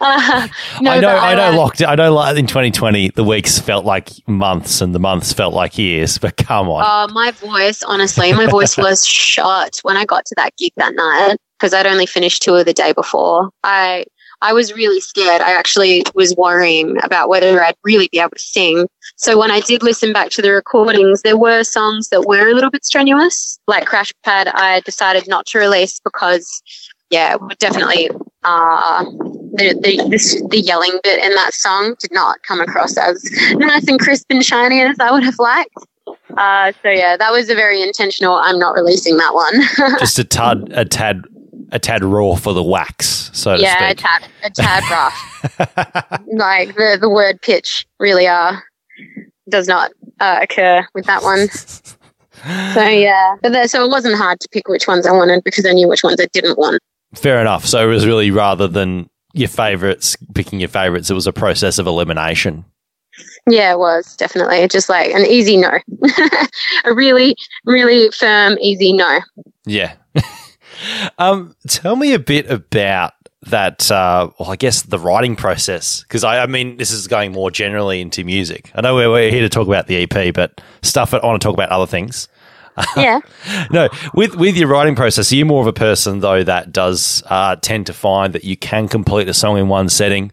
[0.80, 1.08] no, I know.
[1.08, 1.48] but I know.
[1.52, 1.82] uh, Locked.
[1.82, 2.12] I know.
[2.12, 6.18] Like in 2020, the weeks felt like months, and the months felt like years.
[6.24, 6.82] But come on.
[6.84, 10.94] Uh, my voice, honestly, my voice was shot when I got to that gig that
[10.94, 13.50] night because I'd only finished tour the day before.
[13.62, 14.04] I
[14.42, 15.40] I was really scared.
[15.40, 18.86] I actually was worrying about whether I'd really be able to sing.
[19.16, 22.54] So when I did listen back to the recordings, there were songs that were a
[22.54, 24.48] little bit strenuous, like Crash Pad.
[24.48, 26.62] I decided not to release because,
[27.10, 28.10] yeah, it definitely
[28.44, 33.22] uh, the the this, the yelling bit in that song did not come across as
[33.52, 35.74] nice and crisp and shiny as I would have liked.
[36.36, 38.34] Uh, so yeah, that was a very intentional.
[38.34, 39.98] I'm not releasing that one.
[40.00, 41.22] Just a tad, a tad,
[41.70, 46.20] a tad raw for the wax, so to yeah, a tad, a tad rough.
[46.26, 48.56] like the the word pitch really uh
[49.48, 51.48] does not uh, occur with that one.
[51.48, 55.66] So yeah, but there, so it wasn't hard to pick which ones I wanted because
[55.66, 56.80] I knew which ones I didn't want.
[57.14, 57.64] Fair enough.
[57.64, 61.78] So it was really rather than your favorites, picking your favorites, it was a process
[61.78, 62.64] of elimination.
[63.48, 65.70] Yeah, it was definitely just like an easy no,
[66.84, 69.20] a really really firm easy no.
[69.66, 69.94] Yeah.
[71.18, 73.13] um, tell me a bit about
[73.46, 73.90] that.
[73.90, 77.50] Uh, well, I guess the writing process, because I, I mean, this is going more
[77.50, 78.70] generally into music.
[78.74, 81.46] I know we're, we're here to talk about the EP, but stuff I want to
[81.46, 82.28] talk about other things.
[82.96, 83.20] Yeah.
[83.70, 87.22] No, with with your writing process, are you more of a person though that does
[87.30, 90.32] uh, tend to find that you can complete a song in one setting,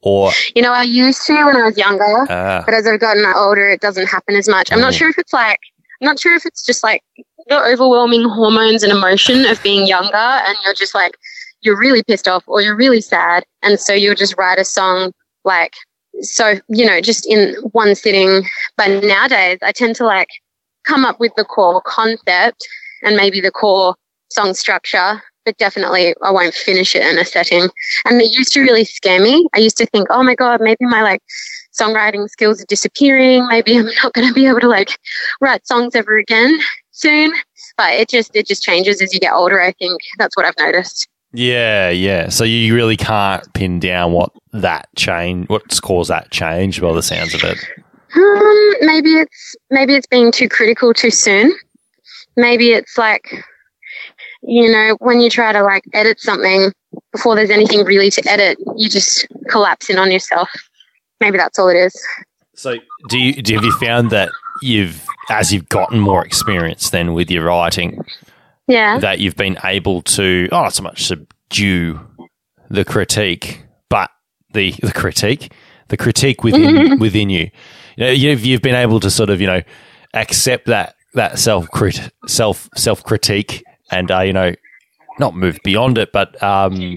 [0.00, 3.26] or You know, I used to when I was younger, uh, but as I've gotten
[3.36, 4.72] older, it doesn't happen as much.
[4.72, 4.98] I'm not Mm.
[4.98, 5.60] sure if it's like,
[6.00, 7.02] I'm not sure if it's just like
[7.48, 11.18] the overwhelming hormones and emotion of being younger, and you're just like,
[11.62, 15.12] you're really pissed off or you're really sad, and so you'll just write a song
[15.44, 15.74] like,
[16.20, 18.44] so you know, just in one sitting.
[18.76, 20.28] But nowadays, I tend to like
[20.84, 22.66] come up with the core concept
[23.02, 23.94] and maybe the core
[24.30, 27.68] song structure, but definitely I won't finish it in a setting.
[28.04, 29.48] And it used to really scare me.
[29.54, 31.20] I used to think, oh my God, maybe my like
[31.78, 33.46] songwriting skills are disappearing.
[33.48, 34.98] Maybe I'm not going to be able to like
[35.40, 36.58] write songs ever again
[36.90, 37.32] soon.
[37.76, 39.60] But it just, it just changes as you get older.
[39.60, 41.08] I think that's what I've noticed.
[41.32, 42.28] Yeah, yeah.
[42.28, 46.80] So you really can't pin down what that change, what's caused that change.
[46.80, 47.58] By the sounds of it,
[48.14, 51.52] Um, maybe it's, maybe it's being too critical too soon.
[52.36, 53.44] maybe it's like,
[54.42, 56.72] you know, when you try to like edit something
[57.12, 60.48] before there's anything really to edit, you just collapse in on yourself.
[61.20, 61.94] Maybe that's all it is.
[62.54, 62.76] So,
[63.08, 67.30] do you do have you found that you've as you've gotten more experience then with
[67.30, 68.04] your writing
[68.72, 68.98] Yeah.
[68.98, 72.00] that you've been able to oh not so much subdue
[72.70, 74.10] the critique, but
[74.52, 75.52] the the critique,
[75.88, 77.50] the critique within within you.
[77.96, 79.62] You know, you've you've been able to sort of you know
[80.14, 84.54] accept that that self crit self self critique and uh, you know
[85.18, 86.96] not move beyond it, but um,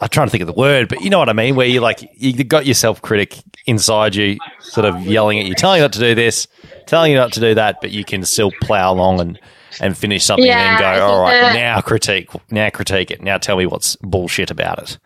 [0.00, 1.80] I'm trying to think of the word, but you know what I mean, where you
[1.80, 5.82] like you got your self critic inside you, sort of yelling at you, telling you
[5.84, 6.46] not to do this,
[6.86, 9.40] telling you not to do that, but you can still plow along and
[9.80, 13.22] and finish something Yeah, and then go, all right, that- now critique, now critique it,
[13.22, 14.98] now tell me what's bullshit about it.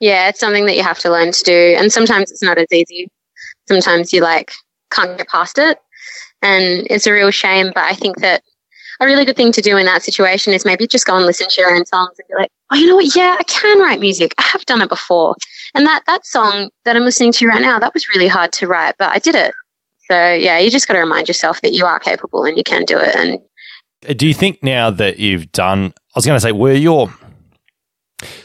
[0.00, 1.74] Yeah, it's something that you have to learn to do.
[1.78, 3.08] And sometimes it's not as easy.
[3.66, 4.52] Sometimes you like
[4.90, 5.78] can't get past it.
[6.42, 7.72] And it's a real shame.
[7.74, 8.42] But I think that
[9.00, 11.48] a really good thing to do in that situation is maybe just go and listen
[11.48, 13.14] to your own songs and be like, oh, you know what?
[13.16, 14.34] Yeah, I can write music.
[14.38, 15.34] I have done it before.
[15.74, 18.66] And that, that song that I'm listening to right now, that was really hard to
[18.66, 19.54] write, but I did it.
[20.10, 22.84] So yeah, you just got to remind yourself that you are capable and you can
[22.84, 23.14] do it.
[23.16, 23.38] And
[24.02, 27.12] Do you think now that you've done, I was going to say, were your,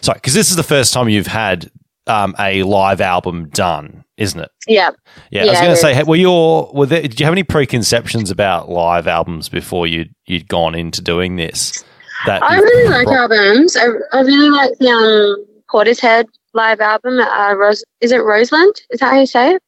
[0.02, 1.70] sorry, because this is the first time you've had
[2.08, 4.50] um, a live album done, isn't it?
[4.68, 4.92] yeah,
[5.30, 8.32] Yeah, I was going to say, were your were there, did you have any preconceptions
[8.32, 11.84] about live albums before you'd you'd gone into doing this?
[12.26, 13.76] That I really like brought- albums.
[13.76, 17.20] I, I really like the um, Portishead live album.
[17.20, 18.82] Uh, Rose, is it Roseland?
[18.92, 19.64] Is that how you say it?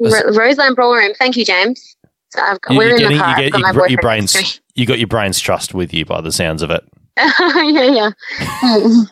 [0.00, 1.12] Ro- Roseland Ballroom.
[1.18, 1.96] Thank you, James.
[2.30, 3.28] So I've got, You, we're in getting, the car.
[3.40, 6.20] you I've get got my your, brains you got your brains trust with you by
[6.20, 6.84] the sounds of it.
[7.16, 8.10] yeah, yeah.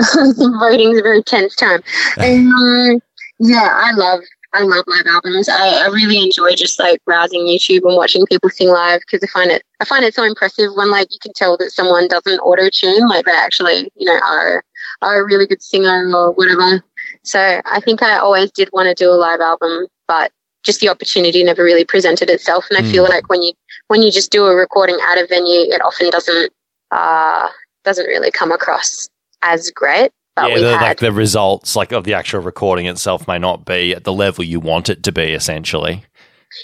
[0.00, 1.82] Voting's a very tense time.
[2.18, 3.00] Um,
[3.38, 4.20] yeah, I love
[4.52, 5.48] I love live albums.
[5.48, 9.30] I, I really enjoy just like browsing YouTube and watching people sing live because I
[9.32, 12.40] find it I find it so impressive when like you can tell that someone doesn't
[12.40, 14.64] auto tune, like they actually you know are
[15.02, 16.82] are a really good singer or whatever.
[17.22, 20.88] So I think I always did want to do a live album, but just the
[20.88, 22.66] opportunity never really presented itself.
[22.68, 23.52] And I feel like when you
[23.90, 26.52] when you just do a recording at a venue, it often doesn't
[26.92, 27.48] uh,
[27.82, 29.10] doesn't really come across
[29.42, 30.12] as great.
[30.36, 33.36] But yeah, we the, had like the results, like of the actual recording itself, may
[33.36, 35.32] not be at the level you want it to be.
[35.32, 36.04] Essentially,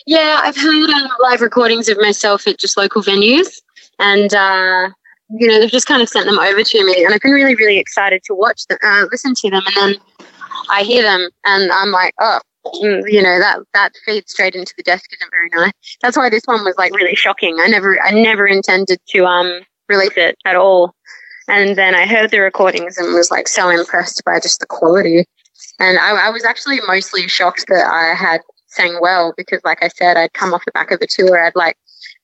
[0.07, 3.49] Yeah, I've heard um, live recordings of myself at just local venues,
[3.99, 4.91] and uh,
[5.31, 7.57] you know they've just kind of sent them over to me, and I've been really,
[7.57, 10.27] really excited to watch them, uh, listen to them, and then
[10.71, 12.39] I hear them, and I'm like, oh,
[12.75, 15.73] you know that that feeds straight into the desk isn't very nice.
[16.03, 17.57] That's why this one was like really shocking.
[17.61, 20.95] I never, I never intended to um release it at all,
[21.49, 25.25] and then I heard the recordings and was like so impressed by just the quality,
[25.79, 29.89] and I, I was actually mostly shocked that I had sang well because like I
[29.89, 31.43] said, I'd come off the back of a tour.
[31.43, 31.77] I'd like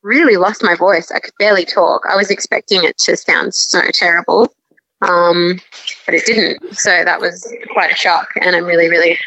[0.02, 1.10] really lost my voice.
[1.10, 2.02] I could barely talk.
[2.08, 4.52] I was expecting it to sound so terrible.
[5.02, 5.60] Um,
[6.06, 6.76] but it didn't.
[6.76, 8.28] So that was quite a shock.
[8.40, 9.18] And I'm really, really,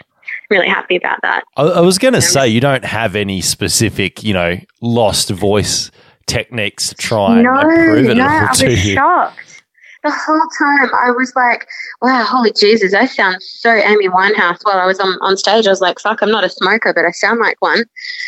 [0.49, 1.43] really happy about that.
[1.57, 5.91] I, I was going to say you don't have any specific, you know, lost voice
[6.27, 8.93] techniques to try and no, improve it no, I was you.
[8.95, 9.63] shocked.
[10.03, 11.67] The whole time I was like,
[12.01, 15.65] wow, holy Jesus, I sound so Amy Winehouse while I was on, on stage.
[15.65, 17.85] I was like, fuck, I'm not a smoker, but I sound like one.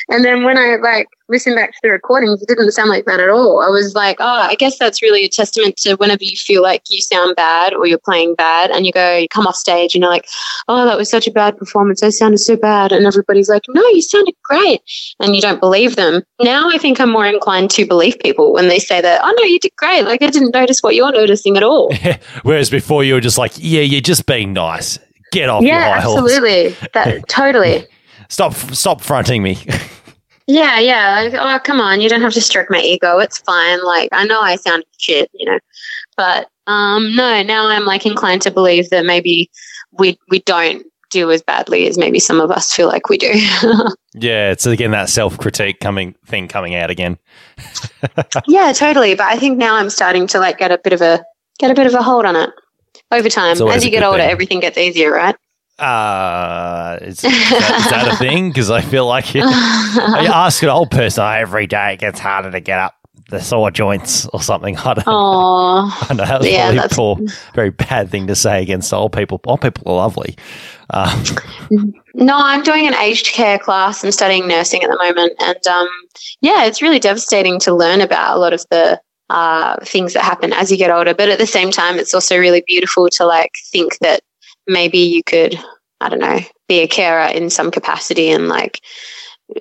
[0.10, 3.20] And then when I like listened back to the recordings, it didn't sound like that
[3.20, 3.62] at all.
[3.62, 6.84] I was like, oh, I guess that's really a testament to whenever you feel like
[6.90, 10.02] you sound bad or you're playing bad and you go, you come off stage and
[10.02, 10.28] you're like,
[10.68, 12.04] oh, that was such a bad performance.
[12.04, 12.92] I sounded so bad.
[12.92, 14.82] And everybody's like, no, you sounded great.
[15.20, 16.24] And you don't believe them.
[16.42, 19.44] Now I think I'm more inclined to believe people when they say that, oh, no,
[19.44, 20.04] you did great.
[20.04, 21.94] Like I didn't notice what you're noticing at all.
[22.44, 25.00] Whereas before you were just like, yeah, you're just being nice.
[25.32, 26.32] Get off your yeah, high horse.
[26.32, 26.76] absolutely.
[26.94, 27.86] That totally.
[28.30, 29.58] Stop, stop fronting me.
[30.48, 31.22] Yeah, yeah.
[31.22, 32.00] Like, oh, come on.
[32.00, 33.20] You don't have to stroke my ego.
[33.20, 33.84] It's fine.
[33.84, 35.60] Like, I know I sound shit, you know.
[36.16, 39.52] But um, no, now I'm like inclined to believe that maybe
[39.92, 43.32] we we don't do as badly as maybe some of us feel like we do.
[44.14, 47.18] yeah, it's again that self critique coming thing coming out again.
[48.48, 49.16] yeah, totally.
[49.16, 51.24] But I think now I'm starting to like get a bit of a
[51.60, 52.50] get a bit of a hold on it
[53.12, 53.62] over time.
[53.62, 54.30] As you get older, thing.
[54.30, 55.36] everything gets easier, right?
[55.80, 58.50] Uh, is, is, that, is that a thing?
[58.50, 62.20] Because I feel like you, you ask an old person "Oh, every day it gets
[62.20, 62.96] harder to get up
[63.30, 64.78] the sore joints or something.
[64.78, 67.18] I don't, Oh, I know that was yeah, a that's- poor,
[67.54, 69.40] very bad thing to say against old people.
[69.46, 70.36] Old people are lovely.
[70.92, 71.24] Um,
[72.14, 74.04] No, I'm doing an aged care class.
[74.04, 75.88] I'm studying nursing at the moment, and um,
[76.42, 79.00] yeah, it's really devastating to learn about a lot of the
[79.30, 81.14] uh, things that happen as you get older.
[81.14, 84.22] But at the same time, it's also really beautiful to like think that
[84.68, 85.60] maybe you could,
[86.02, 88.82] I don't know, be a carer in some capacity and like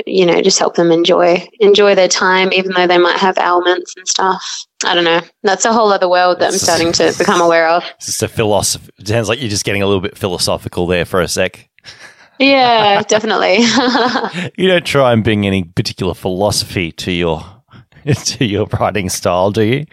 [0.04, 3.94] you know, just help them enjoy enjoy their time, even though they might have ailments
[3.96, 4.44] and stuff.
[4.84, 5.20] I don't know.
[5.44, 7.84] That's a whole other world that I'm It's- starting to become aware of.
[7.96, 8.90] It's just a philosophy.
[8.98, 11.68] It sounds like you're just getting a little bit philosophical there for a sec.
[12.40, 13.58] Yeah, definitely.
[14.58, 17.44] You don't try and bring any particular philosophy to your
[18.24, 19.84] to your writing style, do you?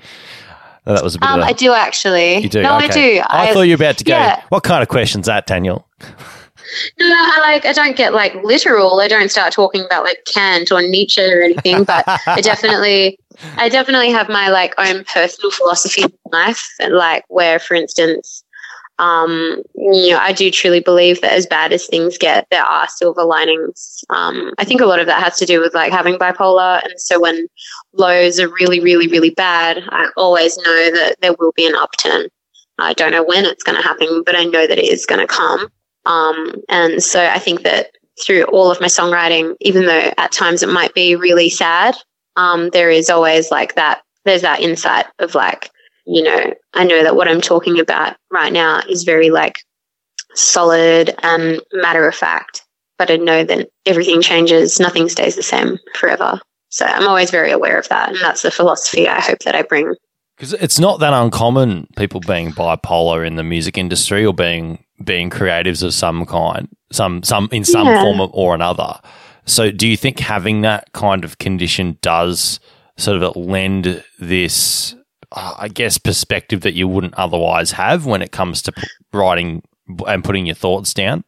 [0.86, 2.40] Oh, that was a bit um, of a, I do actually.
[2.40, 2.62] you do.
[2.62, 3.16] No, I Okay.
[3.18, 3.24] do.
[3.30, 4.18] I, thought you were about to go.
[4.18, 4.42] yeah.
[4.50, 5.88] What kind of questions that, Daniel?
[7.00, 7.66] No, I like.
[7.66, 9.00] I don't get like literal.
[9.00, 11.84] I don't start talking about like Kant or Nietzsche or anything.
[11.84, 13.20] But I definitely,
[13.58, 18.44] I definitely have my like own personal philosophy in life, and like where, for instance,
[19.00, 22.88] um, you know, I do truly believe that as bad as things get, there are
[22.88, 24.04] silver linings.
[24.10, 27.00] Um, I think a lot of that has to do with like having bipolar, and
[27.00, 27.48] so when
[27.94, 32.28] lows are really, really, really bad, I always know that there will be an upturn.
[32.80, 35.22] I don't know when it's going to happen, but I know that it is going
[35.22, 35.70] to come.
[36.06, 37.92] Um, and so I think that
[38.24, 41.96] through all of my songwriting, even though at times it might be really sad,
[42.36, 45.70] um, there is always like that, there's that insight of like,
[46.06, 49.60] you know, I know that what I'm talking about right now is very like
[50.34, 52.64] solid and matter of fact,
[52.98, 56.40] but I know that everything changes, nothing stays the same forever.
[56.74, 58.10] So I'm always very aware of that.
[58.10, 59.94] And that's the philosophy I hope that I bring.
[60.36, 65.30] Because it's not that uncommon, people being bipolar in the music industry or being being
[65.30, 68.02] creatives of some kind, some some in some Yeah.
[68.02, 69.00] form or another.
[69.46, 72.60] So, do you think having that kind of condition does
[72.98, 74.96] sort of lend this,
[75.32, 79.62] uh, I guess, perspective that you wouldn't otherwise have when it comes to p- writing
[80.08, 81.24] and putting your thoughts down?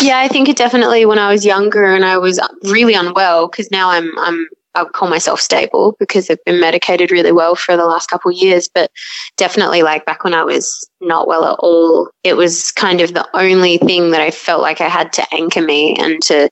[0.00, 3.70] Yeah, I think it definitely when I was younger and I was really unwell because
[3.70, 7.86] now I'm I'm I call myself stable because I've been medicated really well for the
[7.86, 8.68] last couple of years.
[8.68, 8.90] But
[9.36, 13.28] definitely, like back when I was not well at all, it was kind of the
[13.34, 16.50] only thing that I felt like I had to anchor me and to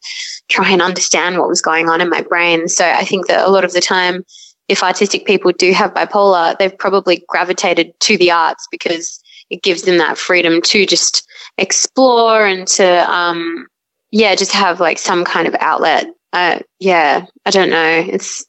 [0.48, 2.68] try and understand what was going on in my brain.
[2.68, 4.24] So I think that a lot of the time,
[4.68, 9.82] if artistic people do have bipolar, they've probably gravitated to the arts because it gives
[9.82, 11.28] them that freedom to just
[11.58, 13.66] explore and to um
[14.10, 16.06] yeah just have like some kind of outlet.
[16.32, 18.04] Uh yeah i don't know.
[18.08, 18.44] It's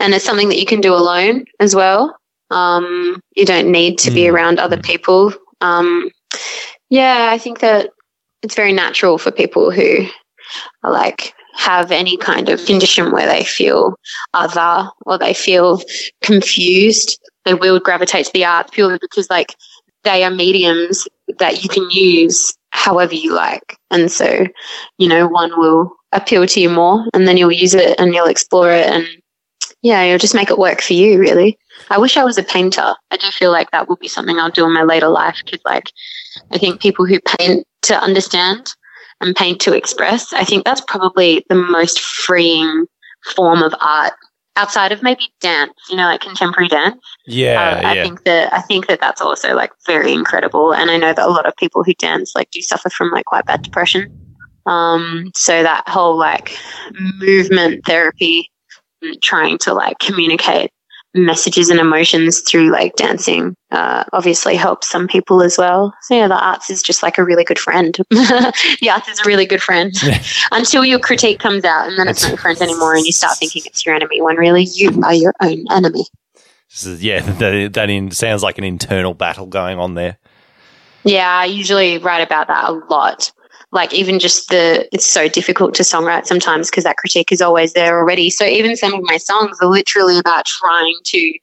[0.00, 2.16] and it's something that you can do alone as well.
[2.50, 4.32] Um you don't need to be Mm.
[4.32, 5.32] around other people.
[5.60, 6.10] Um
[6.88, 7.90] yeah i think that
[8.42, 10.06] it's very natural for people who
[10.82, 13.94] are like have any kind of condition where they feel
[14.34, 15.82] other or they feel
[16.22, 17.18] confused.
[17.44, 19.54] They will gravitate to the arts purely because like
[20.04, 21.06] they are mediums
[21.38, 23.76] that you can use however you like.
[23.90, 24.46] And so,
[24.98, 28.26] you know, one will appeal to you more and then you'll use it and you'll
[28.26, 29.06] explore it and
[29.82, 31.58] yeah, you'll just make it work for you really.
[31.88, 32.94] I wish I was a painter.
[33.10, 35.60] I do feel like that will be something I'll do in my later life because
[35.64, 35.90] like
[36.50, 38.72] I think people who paint to understand
[39.20, 42.86] and paint to express, I think that's probably the most freeing
[43.34, 44.14] form of art
[44.56, 47.00] outside of maybe dance, you know, like contemporary dance.
[47.26, 50.96] Yeah, Uh, I think that I think that that's also like very incredible, and I
[50.96, 53.62] know that a lot of people who dance like do suffer from like quite bad
[53.62, 54.10] depression.
[54.66, 56.56] Um, so that whole like
[57.18, 58.50] movement therapy,
[59.02, 60.70] mm, trying to like communicate
[61.14, 65.94] messages and emotions through like dancing, uh, obviously helps some people as well.
[66.02, 67.96] So yeah, the arts is just like a really good friend.
[68.10, 69.92] the arts is a really good friend
[70.52, 73.38] until your critique comes out, and then it's not your friend anymore, and you start
[73.38, 76.04] thinking it's your enemy when really you are your own enemy.
[76.84, 80.18] Yeah, that, that in, sounds like an internal battle going on there.
[81.04, 83.32] Yeah, I usually write about that a lot.
[83.72, 87.72] Like even just the it's so difficult to songwrite sometimes because that critique is always
[87.72, 88.28] there already.
[88.30, 91.34] So even some of my songs are literally about trying to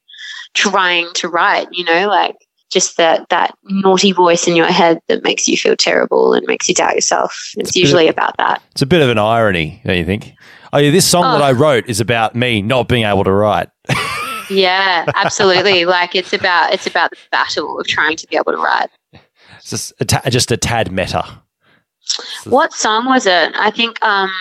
[0.53, 2.35] trying to write, you know, like
[2.69, 6.67] just that that naughty voice in your head that makes you feel terrible and makes
[6.67, 7.51] you doubt yourself.
[7.55, 8.61] It's usually about that.
[8.71, 10.33] It's a bit of an irony, don't you think?
[10.73, 11.45] Oh, yeah, this song that Oh.
[11.45, 13.69] I wrote is about me not being able to write.
[14.49, 15.83] Yeah, absolutely.
[15.83, 18.89] like it's about it's about the battle of trying to be able to write.
[19.57, 21.41] It's just a, ta- just a tad meta.
[22.45, 23.53] What song was it?
[23.55, 24.31] I think um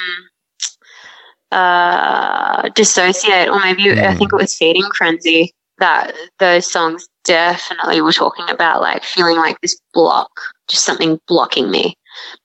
[1.52, 4.16] uh Dissociate or maybe I Hmm.
[4.16, 5.52] think it was Feeding Frenzy.
[5.78, 10.30] That those songs definitely were talking about like feeling like this block,
[10.68, 11.94] just something blocking me.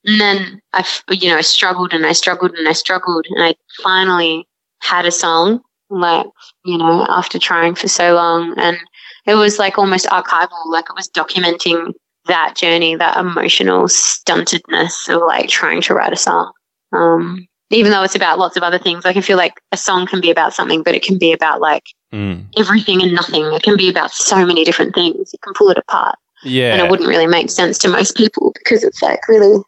[0.05, 3.55] And then I, you know, I struggled and I struggled and I struggled and I
[3.83, 4.47] finally
[4.81, 6.27] had a song like,
[6.65, 8.77] you know, after trying for so long and
[9.25, 11.93] it was like almost archival, like it was documenting
[12.27, 16.51] that journey, that emotional stuntedness of like trying to write a song.
[16.93, 20.05] Um, even though it's about lots of other things, like I feel like a song
[20.05, 22.43] can be about something, but it can be about like Mm.
[22.57, 23.45] everything and nothing.
[23.53, 25.31] It can be about so many different things.
[25.31, 26.73] You can pull it apart, Yeah.
[26.73, 29.63] and it wouldn't really make sense to most people because it's like really,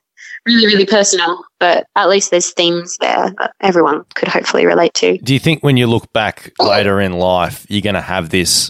[0.46, 1.42] really, really personal.
[1.62, 5.18] But at least there's themes there that everyone could hopefully relate to.
[5.20, 8.70] Do you think when you look back later in life, you're going to have this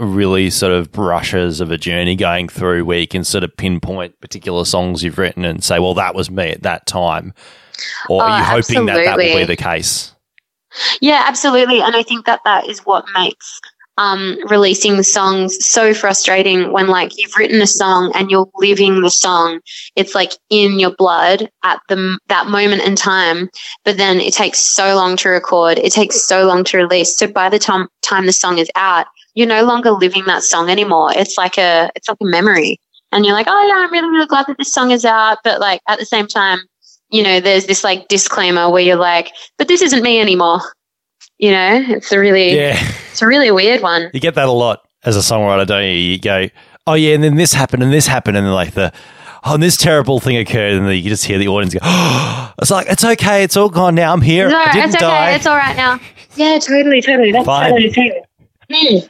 [0.00, 4.18] really sort of brushes of a journey going through where you can sort of pinpoint
[4.20, 7.34] particular songs you've written and say, well, that was me at that time?
[8.08, 10.14] Or are Oh, you hoping that that will be the case?
[11.00, 11.80] Yeah, absolutely.
[11.80, 13.60] And I think that that is what makes
[13.98, 19.10] um, releasing songs so frustrating when, like, you've written a song and you're living the
[19.10, 19.60] song.
[19.96, 23.50] It's like in your blood at the that moment in time.
[23.84, 25.78] But then it takes so long to record.
[25.78, 27.18] It takes so long to release.
[27.18, 30.68] So by the time time the song is out, you're no longer living that song
[30.70, 31.10] anymore.
[31.14, 32.78] It's like a it's like a memory.
[33.12, 35.38] And you're like, oh yeah, I'm really really glad that this song is out.
[35.44, 36.58] But like at the same time,
[37.10, 40.60] you know, there's this like disclaimer where you're like, but this isn't me anymore.
[41.38, 42.78] You know, it's a really, Yeah.
[43.10, 44.10] it's a really weird one.
[44.14, 45.90] You get that a lot as a songwriter, don't you?
[45.90, 46.48] You go,
[46.86, 48.36] oh, yeah, and then this happened and this happened.
[48.36, 48.92] And then, like, the,
[49.44, 50.74] oh, and this terrible thing occurred.
[50.74, 53.42] And then you just hear the audience go, oh, it's like, it's okay.
[53.42, 54.12] It's all gone now.
[54.12, 54.46] I'm here.
[54.46, 54.72] It's all I right.
[54.72, 55.04] didn't It's okay.
[55.04, 55.30] die.
[55.32, 55.98] It's all right now.
[56.36, 57.32] Yeah, totally, totally.
[57.32, 57.70] That's Fine.
[57.70, 58.12] totally true.
[58.70, 59.08] Mm.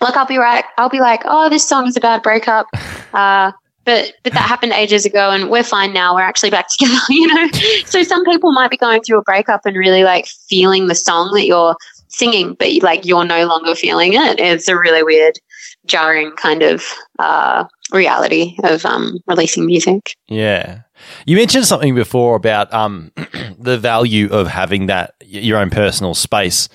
[0.00, 0.64] Like I'll be right.
[0.78, 2.66] I'll be like, oh, this song is about a breakup.
[3.12, 3.52] Uh,
[3.84, 6.14] but but that happened ages ago, and we're fine now.
[6.14, 6.96] We're actually back together.
[7.10, 7.46] You know.
[7.84, 11.30] So some people might be going through a breakup and really like feeling the song
[11.34, 11.76] that you're
[12.08, 14.40] singing, but like you're no longer feeling it.
[14.40, 15.38] It's a really weird,
[15.84, 16.84] jarring kind of
[17.18, 20.16] uh, reality of um, releasing music.
[20.28, 20.82] Yeah.
[21.26, 23.12] You mentioned something before about um,
[23.58, 26.68] the value of having that your own personal space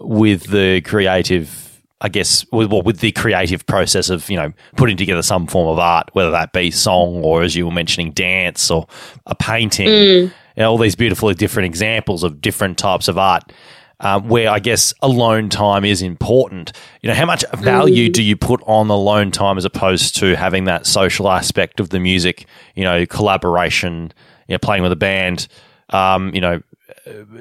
[0.00, 1.63] with the creative,
[2.04, 5.68] I guess, with, well, with the creative process of you know putting together some form
[5.68, 8.86] of art, whether that be song or as you were mentioning, dance or
[9.26, 9.88] a painting.
[9.88, 10.22] Mm.
[10.56, 13.50] You know, all these beautiful different examples of different types of art.
[14.00, 16.72] Um, where I guess alone time is important.
[17.00, 20.34] You know, how much value do you put on the alone time as opposed to
[20.36, 22.46] having that social aspect of the music?
[22.74, 24.12] You know, collaboration,
[24.46, 25.46] you know, playing with a band,
[25.90, 26.60] um, you know,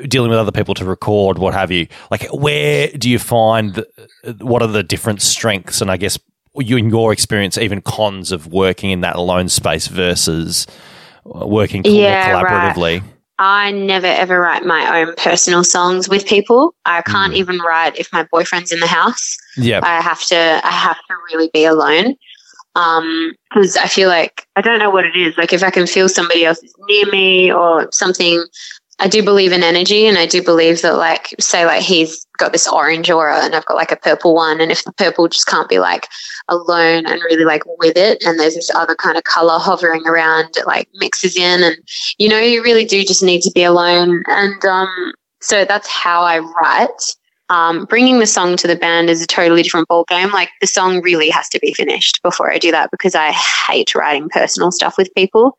[0.08, 1.88] dealing with other people to record, what have you.
[2.12, 3.88] Like, where do you find the,
[4.42, 6.20] what are the different strengths and I guess
[6.56, 10.68] you in your experience, even cons of working in that alone space versus
[11.26, 12.76] working Yeah, more right.
[12.76, 13.04] collaboratively?
[13.40, 16.76] I never ever write my own personal songs with people.
[16.86, 19.38] I can't even write if my boyfriend's in the house.
[19.58, 19.80] Yeah.
[19.84, 22.16] I have to I have to really be alone.
[22.76, 25.38] Um, because I feel like I don't know what it is.
[25.38, 28.44] Like if I can feel somebody else is near me or something,
[29.00, 32.54] I do believe in energy and I do believe that like say like he's got
[32.54, 35.48] this orange aura and I've got like a purple one and if the purple just
[35.48, 36.08] can't be like
[36.48, 40.56] alone and really like with it and there's this other kind of color hovering around
[40.56, 41.76] it like mixes in and
[42.18, 46.22] you know you really do just need to be alone and um so that's how
[46.22, 47.16] I write
[47.50, 50.32] um, bringing the song to the band is a totally different ballgame.
[50.32, 53.94] Like the song really has to be finished before I do that because I hate
[53.94, 55.56] writing personal stuff with people.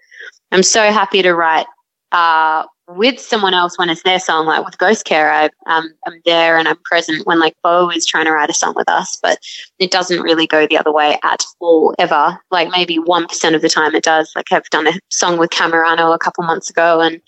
[0.51, 1.67] I'm so happy to write
[2.11, 4.47] uh, with someone else when it's their song.
[4.47, 8.05] Like with Ghost Care, I, um, I'm there and I'm present when like Bo is
[8.07, 9.39] trying to write a song with us, but
[9.79, 12.39] it doesn't really go the other way at all ever.
[12.51, 14.33] Like maybe one percent of the time it does.
[14.37, 17.21] Like I've done a song with Camerano a couple months ago, and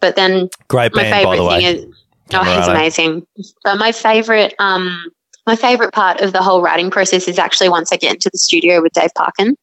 [0.00, 1.94] but then Great my band, by favorite thing is
[2.34, 3.26] oh he's amazing
[3.64, 5.10] but my favorite um
[5.46, 8.38] my favorite part of the whole writing process is actually once i get into the
[8.38, 9.56] studio with dave parkin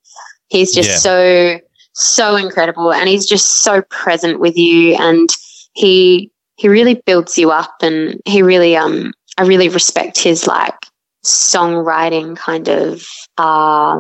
[0.48, 0.96] he's just Yeah.
[0.96, 1.60] so
[1.96, 5.30] so incredible and he's just so present with you and
[5.74, 10.76] he he really builds you up and he really um i really respect his like
[11.26, 13.06] songwriting kind of
[13.38, 14.00] uh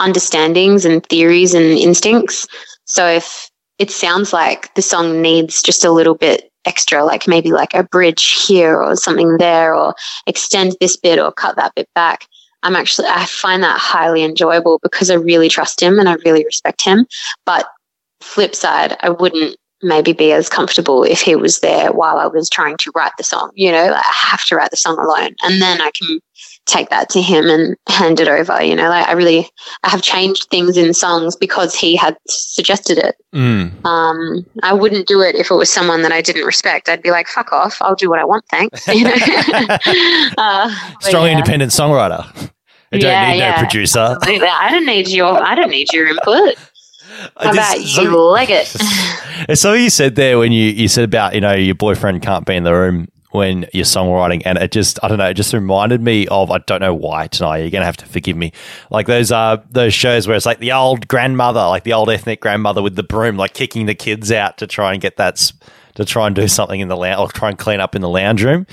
[0.00, 2.46] understandings and theories and instincts
[2.84, 7.50] so if it sounds like the song needs just a little bit extra, like maybe
[7.50, 9.94] like a bridge here or something there, or
[10.26, 12.26] extend this bit or cut that bit back.
[12.62, 16.44] I'm actually, I find that highly enjoyable because I really trust him and I really
[16.44, 17.06] respect him.
[17.46, 17.68] But
[18.20, 22.50] flip side, I wouldn't maybe be as comfortable if he was there while I was
[22.50, 23.50] trying to write the song.
[23.54, 26.20] You know, I have to write the song alone and then I can
[26.68, 28.62] take that to him and hand it over.
[28.62, 29.48] You know, like I really,
[29.82, 33.16] I have changed things in songs because he had suggested it.
[33.34, 33.84] Mm.
[33.84, 36.88] Um, I wouldn't do it if it was someone that I didn't respect.
[36.88, 37.78] I'd be like, "Fuck off!
[37.80, 39.14] I'll do what I want, thanks." You know?
[40.38, 42.24] uh, Strong yeah, independent songwriter.
[42.92, 43.50] I don't Yeah, need yeah.
[43.52, 43.98] no producer.
[43.98, 44.48] absolutely.
[44.48, 45.42] I don't need your.
[45.42, 46.54] I don't need your input.
[47.36, 48.66] How about you like it?
[49.58, 52.54] so you said there when you, you said about, you know, your boyfriend can't be
[52.54, 54.42] in the room when you're songwriting.
[54.44, 57.26] And it just, I don't know, it just reminded me of, I don't know why
[57.26, 57.58] tonight.
[57.58, 58.52] You're going to have to forgive me.
[58.90, 62.40] Like those, uh, those shows where it's like the old grandmother, like the old ethnic
[62.40, 65.52] grandmother with the broom, like kicking the kids out to try and get that,
[65.96, 68.08] to try and do something in the lounge or try and clean up in the
[68.08, 68.66] lounge room.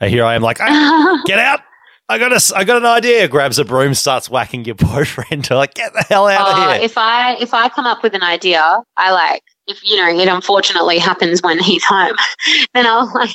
[0.00, 1.60] And here I am like, "Ah, get out.
[2.08, 3.26] I got a, I got an idea.
[3.28, 5.44] Grabs a broom, starts whacking your boyfriend.
[5.44, 6.84] To like, get the hell out Uh, of here.
[6.84, 10.28] if I if I come up with an idea, I like if you know it
[10.28, 12.14] unfortunately happens when he's home,
[12.74, 13.34] then I'll like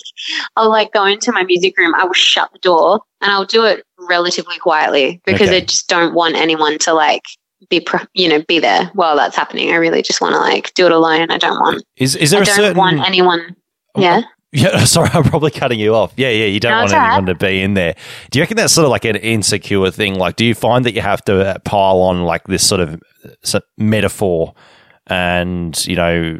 [0.55, 1.93] I'll like go into my music room.
[1.95, 5.57] I will shut the door and I'll do it relatively quietly because Okay.
[5.57, 7.23] I just don't want anyone to like
[7.69, 9.71] be pro- you know be there while that's happening.
[9.71, 11.31] I really just want to like do it alone.
[11.31, 12.77] I don't want is is there I a don't certain?
[12.77, 13.55] want anyone.
[13.97, 14.21] Yeah.
[14.51, 16.11] yeah, sorry, I'm probably cutting you off.
[16.17, 17.07] Yeah, yeah, you don't No, want it's all right.
[17.17, 17.95] anyone to be in there.
[18.31, 20.15] Do you reckon that's sort of like an insecure thing?
[20.15, 22.99] Like, do you find that you have to uh, pile on like this sort of
[23.77, 24.55] metaphor,
[25.09, 26.39] and you know,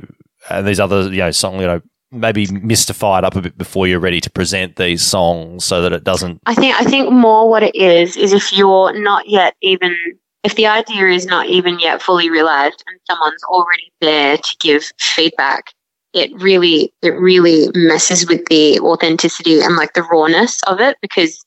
[0.50, 4.00] and these other you know, song, you know, maybe mystified up a bit before you're
[4.00, 6.40] ready to present these songs, so that it doesn't.
[6.46, 9.96] I think I think more what it is is if you're not yet even
[10.44, 14.92] if the idea is not even yet fully realized and someone's already there to give
[14.98, 15.74] feedback,
[16.14, 21.44] it really it really messes with the authenticity and like the rawness of it because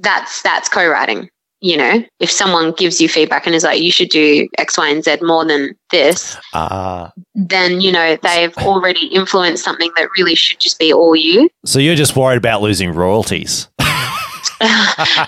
[0.00, 1.28] that's that's co-writing.
[1.60, 4.88] You know, if someone gives you feedback and is like, you should do X, Y,
[4.88, 10.34] and Z more than this, Ah, then you know they've already influenced something that really
[10.36, 11.48] should just be all you.
[11.64, 13.68] so you're just worried about losing royalties.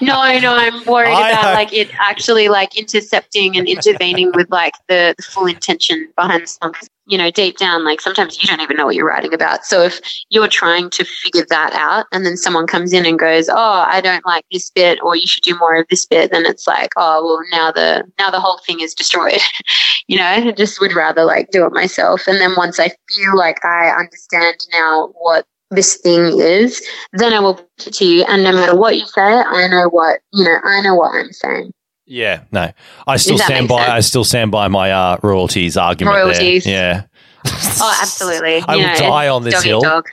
[0.00, 4.74] no, no, I'm worried I about like it actually like intercepting and intervening with like
[4.88, 6.74] the, the full intention behind the song.
[7.10, 9.64] You know, deep down, like sometimes you don't even know what you're writing about.
[9.64, 10.00] So if
[10.30, 14.00] you're trying to figure that out, and then someone comes in and goes, "Oh, I
[14.00, 16.92] don't like this bit," or "You should do more of this bit," then it's like,
[16.96, 19.40] "Oh, well, now the now the whole thing is destroyed."
[20.08, 22.26] you know, I just would rather like do it myself.
[22.26, 26.82] And then once I feel like I understand now what this thing is,
[27.12, 28.24] then I will put it to you.
[28.24, 30.58] And no matter what you say, I know what you know.
[30.64, 31.72] I know what I'm saying.
[32.10, 32.72] Yeah, no,
[33.06, 33.84] I still that stand make by.
[33.84, 33.90] sense?
[33.92, 36.16] I still stand by my uh, royalties argument.
[36.16, 36.24] there.
[36.24, 36.66] Royalties.
[36.66, 37.04] yeah.
[37.46, 38.64] Oh, absolutely.
[38.66, 39.80] I will die on this dog eat hill.
[39.80, 40.08] Dog.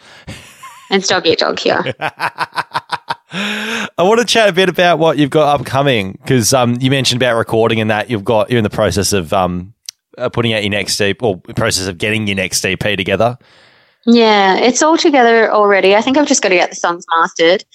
[0.91, 1.83] It's dog eat dog here.
[1.99, 7.19] I want to chat a bit about what you've got upcoming because um, you mentioned
[7.19, 9.73] about recording and that you've got you're in the process of um,
[10.19, 13.37] uh, putting out your next EP or process of getting your next EP together.
[14.05, 15.95] Yeah, it's all together already.
[15.95, 17.65] I think I've just got to get the songs mastered.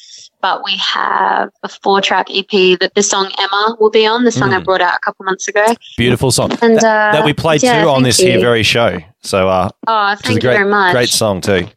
[0.43, 4.33] But we have a four track EP that the song Emma will be on, the
[4.33, 4.65] song I Mm.
[4.65, 5.65] brought out a couple months ago.
[5.97, 8.33] Beautiful song And that, uh, that we played yeah, too on this you.
[8.33, 8.99] here very show.
[9.23, 10.93] So uh, Oh, thank you great very much.
[10.93, 11.69] great song too.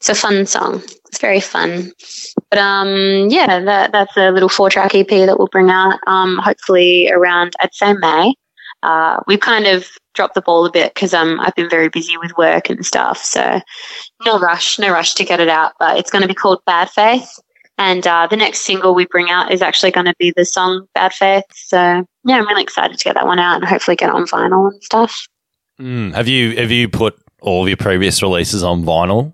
[0.00, 0.82] It's a fun song.
[1.08, 1.92] It's very fun.
[2.50, 6.38] But um, yeah, that, that's a little four track EP that we'll bring out um,
[6.38, 8.34] hopefully around, I'd say May.
[8.82, 12.16] Uh, we've kind of dropped the ball a bit because um, I've been very busy
[12.18, 13.22] with work and stuff.
[13.22, 13.60] So
[14.24, 15.72] no rush, no rush to get it out.
[15.78, 17.28] But it's going to be called Bad Faith.
[17.78, 20.86] And uh, the next single we bring out is actually going to be the song
[20.94, 21.44] Bad Faith.
[21.54, 21.76] So
[22.24, 24.70] yeah, I'm really excited to get that one out and hopefully get it on vinyl
[24.72, 25.26] and stuff.
[25.80, 26.14] Mm.
[26.14, 29.32] Have you have you put all of your previous releases on vinyl?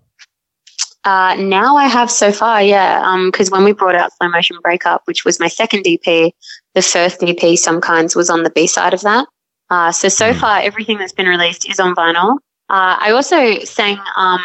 [1.04, 3.16] Uh, now I have so far, yeah.
[3.26, 6.32] Because when we brought out Slow Motion Breakup, which was my second EP,
[6.74, 9.26] the first EP, Some Kinds, was on the B side of that.
[9.70, 10.40] Uh, so so Hmm.
[10.40, 12.38] far, everything that's been released is on vinyl.
[12.70, 14.40] Uh, I also sang um,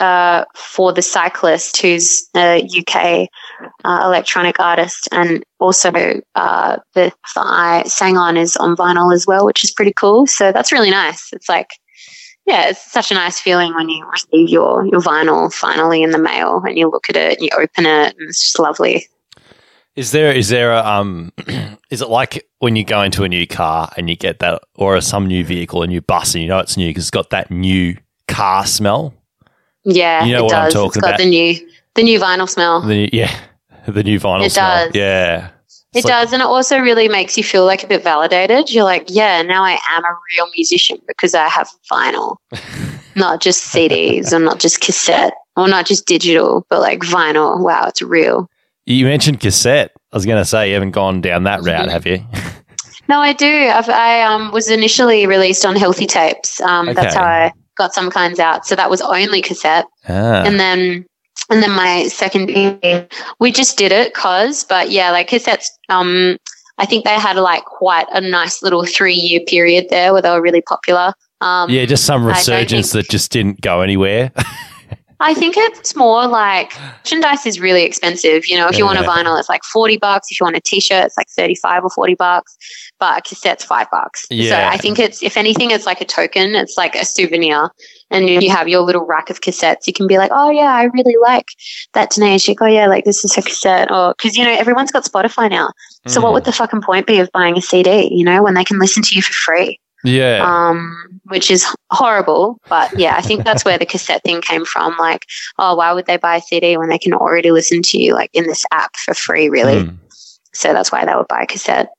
[0.00, 3.28] uh, for the Cyclist, who's a UK
[3.84, 5.92] uh, electronic artist, and also
[6.34, 10.26] uh, the I sang on is on vinyl as well, which is pretty cool.
[10.26, 11.32] So that's really nice.
[11.32, 11.68] It's like
[12.46, 16.18] yeah, it's such a nice feeling when you receive your, your vinyl finally in the
[16.18, 19.06] mail and you look at it and you open it and it's just lovely.
[19.94, 21.32] Is there is there a um
[21.90, 25.00] is it like when you go into a new car and you get that or
[25.02, 27.50] some new vehicle, a new bus and you know it's new because it's got that
[27.50, 29.14] new car smell?
[29.84, 30.72] Yeah, You know it what I'm does.
[30.74, 31.18] talking it's got about.
[31.18, 32.80] the new the new vinyl smell.
[32.80, 33.34] The new, yeah,
[33.88, 34.86] the new vinyl It smell.
[34.86, 34.94] does.
[34.94, 35.48] Yeah.
[35.94, 38.70] It like- does, and it also really makes you feel like a bit validated.
[38.72, 42.36] You're like, yeah, now I am a real musician because I have vinyl,
[43.16, 47.60] not just CDs or not just cassette or not just digital, but like vinyl.
[47.60, 48.48] Wow, it's real.
[48.86, 49.92] You mentioned cassette.
[50.12, 52.24] I was going to say you haven't gone down that route, have you?
[53.08, 53.46] No, I do.
[53.68, 56.60] I've, I um, was initially released on Healthy Tapes.
[56.62, 57.18] Um, That's Okay.
[57.18, 58.66] how I got some kinds out.
[58.66, 59.86] So that was only cassette.
[60.08, 60.42] ah.
[60.44, 61.04] and then
[61.50, 62.50] and then my second
[63.40, 66.36] we just did it cause but yeah like cassettes um
[66.78, 70.30] i think they had like quite a nice little three year period there where they
[70.30, 74.30] were really popular um yeah, just some resurgence think- that just didn't go anywhere.
[75.20, 79.02] i think it's more like merchandise is really expensive you know if you want a
[79.02, 82.14] vinyl it's like 40 bucks if you want a t-shirt it's like 35 or 40
[82.14, 82.56] bucks
[83.02, 84.50] but a cassette's five bucks Yeah.
[84.50, 87.70] so i think it's if anything it's like a token it's like a souvenir
[88.12, 90.72] and if you have your little rack of cassettes you can be like oh yeah
[90.72, 91.48] i really like
[91.94, 94.92] that Danae chick oh yeah like this is her cassette or because you know everyone's
[94.92, 95.70] got spotify now
[96.06, 96.22] so Mm.
[96.22, 98.78] what would the fucking point be of buying a cd you know when they can
[98.78, 100.42] listen to you for free yeah.
[100.44, 100.94] um
[101.26, 102.58] which is horrible.
[102.68, 104.96] But yeah, I think that's where the cassette thing came from.
[104.98, 105.24] Like,
[105.58, 108.28] oh, why would they buy a CD when they can already listen to you like
[108.32, 109.84] in this app for free, really?
[109.84, 109.96] Mm.
[110.52, 111.90] So that's why they would buy a cassette.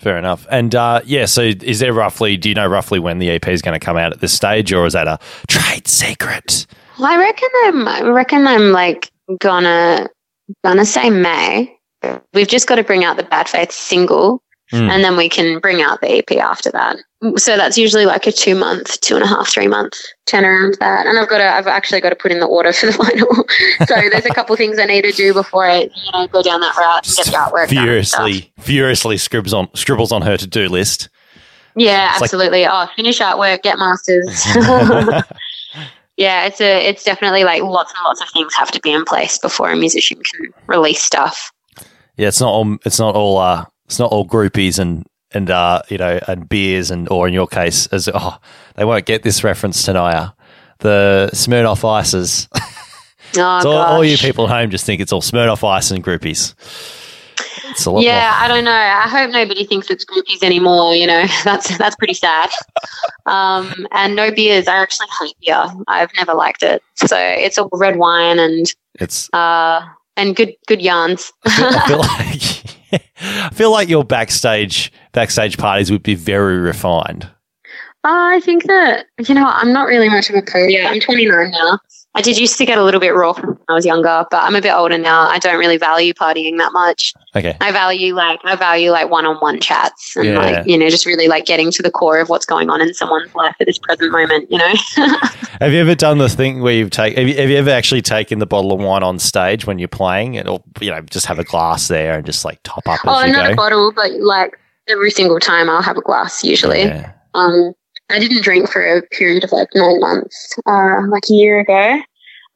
[0.00, 0.46] Fair enough.
[0.50, 3.60] And uh, yeah, so is there roughly, do you know roughly when the EP is
[3.60, 6.66] going to come out at this stage, or is that a trade secret?
[6.98, 7.86] I reckon I'm.
[7.88, 10.08] I reckon I'm like gonna
[10.64, 11.76] gonna say May.
[12.32, 14.42] We've just got to bring out the Bad Faith single,
[14.72, 14.88] Mm.
[14.88, 16.96] and then we can bring out the EP after that.
[17.36, 19.94] So that's usually like a two month, two and a half, three month
[20.26, 20.78] turnaround.
[20.78, 21.44] That, and I've got to.
[21.54, 22.92] I've actually got to put in the order for the
[23.80, 23.86] vinyl.
[23.86, 26.60] so there's a couple things I need to do before I, you know, go down
[26.60, 27.68] that route and get the artwork.
[27.68, 27.84] done.
[27.84, 31.10] Furiously, furiously scribbles on scribbles on her to do list.
[31.76, 32.66] Yeah, It's like- absolutely.
[32.66, 34.42] oh, finish artwork, get masters.
[36.16, 39.04] yeah, it's a it's definitely like lots and lots of things have to be in
[39.04, 41.52] place before a musician can release stuff.
[42.16, 42.76] Yeah, it's not all.
[42.86, 43.38] It's not all.
[43.38, 47.34] Uh, it's not all groupies and and uh, you know and beers and or in
[47.34, 48.38] your case as oh
[48.76, 50.32] they won't get this reference tonight.
[50.78, 52.48] The Smirnoff Ices.
[53.36, 56.02] Oh So all, all you people at home just think it's all Smirnoff Ice and
[56.02, 56.54] groupies.
[57.70, 58.72] It's a lot Yeah, I don't know.
[58.72, 60.96] I hope nobody thinks it's groupies anymore.
[60.96, 62.50] You know, that's that's pretty sad.
[63.26, 64.66] Um, and no beers.
[64.66, 65.62] I actually hate beer.
[65.86, 66.82] I've never liked it.
[66.96, 68.66] So it's all red wine and.
[68.94, 69.32] It's.
[69.32, 71.32] uh and good good yarns.
[71.44, 72.42] I feel like.
[73.20, 77.28] I feel like your backstage backstage parties would be very refined.
[78.02, 80.86] Oh, I think that you know I'm not really much of a partier.
[80.86, 81.78] I'm 29 now.
[82.14, 84.56] I did used to get a little bit raw when I was younger, but I'm
[84.56, 85.28] a bit older now.
[85.28, 87.14] I don't really value partying that much.
[87.36, 87.56] Okay.
[87.60, 90.38] I value like I value like one-on-one chats and Yeah.
[90.38, 92.92] like you know just really like getting to the core of what's going on in
[92.94, 94.50] someone's life at this present moment.
[94.50, 94.74] You know.
[95.60, 97.18] Have you ever done the thing where you've taken?
[97.18, 99.88] Have you, have you ever actually taken the bottle of wine on stage when you're
[99.88, 102.94] playing, and, or you know, just have a glass there and just like top up
[102.94, 103.52] as oh, you not go?
[103.52, 104.58] a bottle, but like
[104.88, 106.82] every single time I'll have a glass usually.
[106.82, 107.12] Yeah.
[107.34, 107.74] Um,
[108.10, 112.00] I didn't drink for a period of like nine months, uh, like a year ago.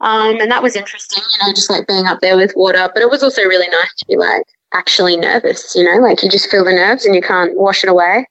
[0.01, 2.91] Um, and that was interesting, you know, just like being up there with water.
[2.93, 6.29] But it was also really nice to be like actually nervous, you know, like you
[6.29, 8.27] just feel the nerves and you can't wash it away.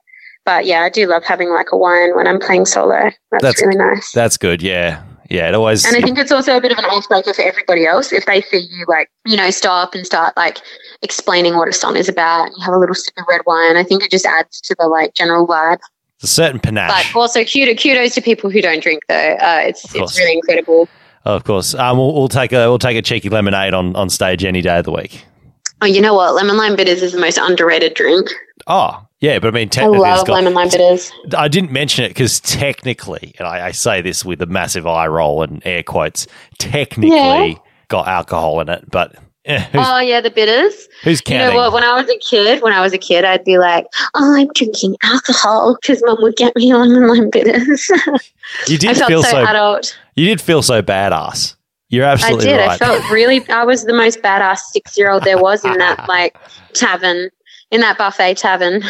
[0.45, 3.09] But yeah, I do love having like a wine when I'm playing solo.
[3.31, 4.11] That's, That's- really nice.
[4.11, 4.61] That's good.
[4.61, 5.01] Yeah.
[5.29, 5.47] Yeah.
[5.47, 5.85] It always.
[5.85, 8.41] And I think it's also a bit of an icebreaker for everybody else if they
[8.41, 10.59] see you like, you know, stop and start like
[11.01, 12.47] explaining what a song is about.
[12.47, 13.77] And you have a little sip of red wine.
[13.77, 15.79] I think it just adds to the like general vibe.
[16.23, 17.11] A certain panache.
[17.13, 19.15] But also kudos, kudos to people who don't drink though.
[19.15, 20.87] Uh, it's it's really incredible.
[21.25, 21.73] of course.
[21.75, 24.79] Um, we'll, we'll take a we'll take a cheeky lemonade on, on stage any day
[24.79, 25.25] of the week.
[25.81, 26.33] Oh, you know what?
[26.33, 28.29] Lemon lime bitters is the most underrated drink.
[28.67, 31.11] Oh, yeah, but I mean, I technically, it's love got- lemon lime bitters.
[31.37, 35.07] I didn't mention it because technically, and I, I say this with a massive eye
[35.07, 36.25] roll and air quotes,
[36.57, 37.53] technically Yeah.
[37.89, 39.13] got alcohol in it, but
[39.45, 40.87] who's, Oh yeah, the bitters.
[41.03, 41.47] who's counting?
[41.47, 41.73] You know what?
[41.73, 43.85] When I was a kid, when I was a kid, I'd be like,
[44.15, 47.89] "Oh, I'm drinking alcohol" because mum would get me lemon lime bitters.
[48.67, 49.97] you did feel so, so adult.
[50.15, 51.55] you did feel so badass.
[51.89, 52.55] You're absolutely right.
[52.55, 52.69] I did.
[52.69, 53.47] I felt really.
[53.49, 56.35] I was the most badass six-year-old there was in that like
[56.73, 57.29] tavern,
[57.71, 58.81] in that buffet tavern.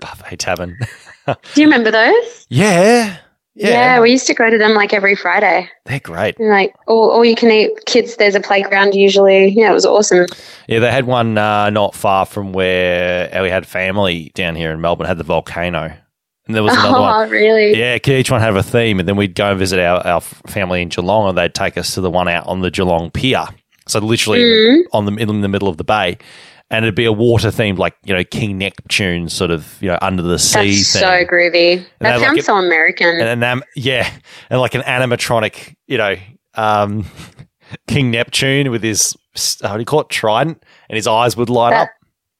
[0.00, 0.78] Buffet tavern.
[1.26, 2.46] Do you remember those?
[2.50, 3.16] yeah,
[3.56, 5.68] yeah, we used to go to them like every Friday.
[5.86, 6.38] they're great.
[6.38, 8.16] And, like all, all you can eat kids.
[8.16, 9.48] There's a playground usually.
[9.48, 10.26] Yeah, it was awesome.
[10.68, 14.80] Yeah, they had one uh, not far from where we had family down here in
[14.80, 15.06] Melbourne.
[15.06, 15.92] Had the volcano,
[16.46, 17.30] and there was another oh, one.
[17.30, 17.76] really?
[17.78, 20.82] Yeah, each one had a theme, and then we'd go and visit our, our family
[20.82, 23.46] in Geelong, and they'd take us to the one out on the Geelong Pier.
[23.88, 24.82] So literally Mm.
[24.92, 26.18] on the in the middle of the bay,
[26.70, 29.98] and it'd be a water themed, like you know King Neptune, sort of you know
[30.02, 31.00] under the sea That's thing.
[31.02, 31.52] so groovy.
[31.52, 33.08] they That like, sounds a- so American.
[33.20, 34.10] and an am- yeah,
[34.50, 36.16] and like an animatronic, you know,
[36.54, 37.06] um,
[37.88, 39.14] King Neptune with his
[39.62, 41.88] how do you call it trident, and his eyes would light That- up.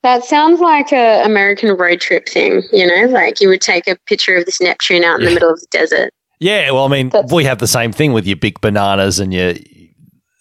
[0.03, 3.97] That sounds like a American road trip thing, you know, like you would take a
[4.07, 5.29] picture of this Neptune out in Yeah.
[5.31, 6.13] the middle of the desert.
[6.39, 9.33] Yeah, well, I mean, That's- we have the same thing with your big bananas and
[9.35, 9.55] your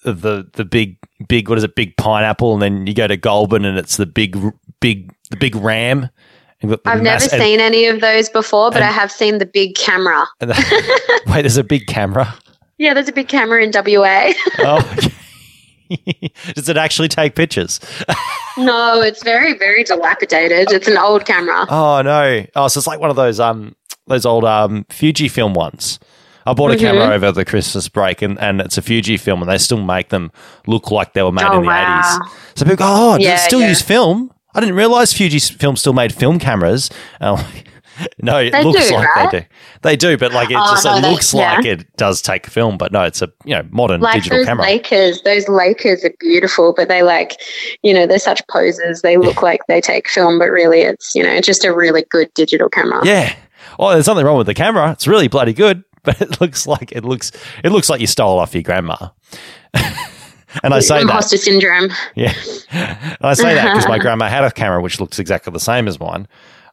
[0.03, 3.65] the the big big what is it, big pineapple, and then you go to Goulburn
[3.65, 4.37] and it's the big
[4.79, 6.09] big the big ram.
[6.61, 9.45] The I've never mass- seen any of those before, but and- I have seen the
[9.45, 10.25] big camera.
[10.39, 12.33] the- wait, there's a big camera.
[12.77, 14.33] Yeah, there's a big camera in WA.
[14.59, 15.11] Oh, okay.
[16.55, 17.79] does it actually take pictures?
[18.57, 20.71] no, it's very, very dilapidated.
[20.71, 21.65] It's an old camera.
[21.69, 22.45] Oh no!
[22.55, 23.75] Oh, so it's like one of those um
[24.07, 25.99] those old um Fuji film ones.
[26.45, 26.79] I bought a Mhm.
[26.79, 30.09] camera over the Christmas break, and, and it's a Fuji film, and they still make
[30.09, 30.31] them
[30.67, 31.99] look like they were made Oh, in the wow.
[31.99, 32.31] eighties.
[32.55, 33.69] So people go, "Oh, Yeah, still yeah.
[33.69, 36.89] use film?" I didn't realize Fuji film still made film cameras.
[37.19, 37.65] And like,
[38.21, 39.31] no, it They looks do, like right?
[39.31, 39.45] they do.
[39.81, 41.55] They do, but like it Oh, just no, it they- looks yeah.
[41.55, 44.45] like it does take film, but no, it's a you know modern Like digital those
[44.47, 44.65] camera.
[44.65, 47.41] Leicas, those Leicas are beautiful, but they like,
[47.83, 49.01] you know, they're such poses.
[49.01, 52.33] They look like they take film, but really it's, you know, just a really good
[52.35, 53.01] digital camera.
[53.05, 53.33] Yeah.
[53.79, 54.91] oh, there's something wrong with the camera.
[54.91, 57.31] It's really bloody good, but it looks like it looks
[57.63, 58.95] it looks like you stole off your grandma.
[60.63, 61.89] and I say that, Imposter syndrome.
[62.15, 62.33] yeah,
[62.71, 65.87] and I say that because my grandma had a camera which looks exactly the same
[65.87, 66.27] as mine.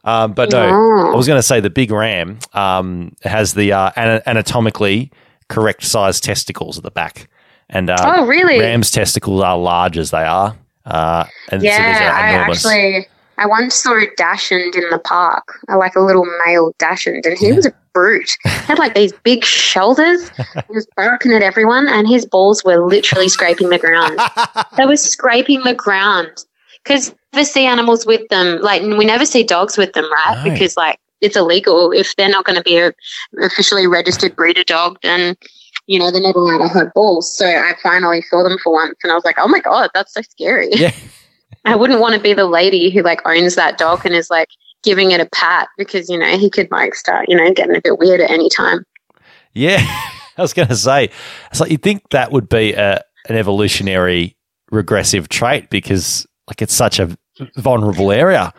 [0.05, 1.13] Um, but no, Oh.
[1.13, 5.11] I was going to say the big ram um, has the uh, ana- anatomically
[5.47, 7.29] correct size testicles at the back,
[7.69, 8.59] and uh, Oh, really?
[8.59, 12.65] Ram's testicles are large as they are, uh, and so Yeah, are I enormous.
[12.65, 13.07] actually
[13.37, 17.51] I once saw a dachshund in the park, like a little male dachshund, and he
[17.51, 18.37] was a brute.
[18.43, 20.29] He had like these big shoulders.
[20.29, 24.19] he was barking at everyone, and his balls were literally scraping the ground.
[24.77, 26.45] they were scraping the ground
[26.83, 28.59] because never see animals with them.
[28.61, 30.43] Like we never see dogs with them, right?
[30.43, 30.51] No.
[30.51, 32.93] Because like it's illegal if they're not going to be a
[33.41, 35.35] officially registered breeder dog, then.
[35.85, 37.35] You know, they're not allowed to have balls.
[37.37, 40.13] So I finally saw them for once and I was like, oh my God, that's
[40.13, 40.69] so scary.
[40.71, 40.93] Yeah.
[41.65, 44.49] I wouldn't want to be the lady who like owns that dog and is like
[44.83, 47.81] giving it a pat because you know he could like start you know getting a
[47.81, 48.85] bit weird at any time.
[49.53, 49.79] Yeah,
[50.37, 51.09] I was going to say,
[51.51, 54.35] it's like you think that would be a, an evolutionary
[54.71, 57.15] regressive trait because like it's such a
[57.57, 58.53] vulnerable area.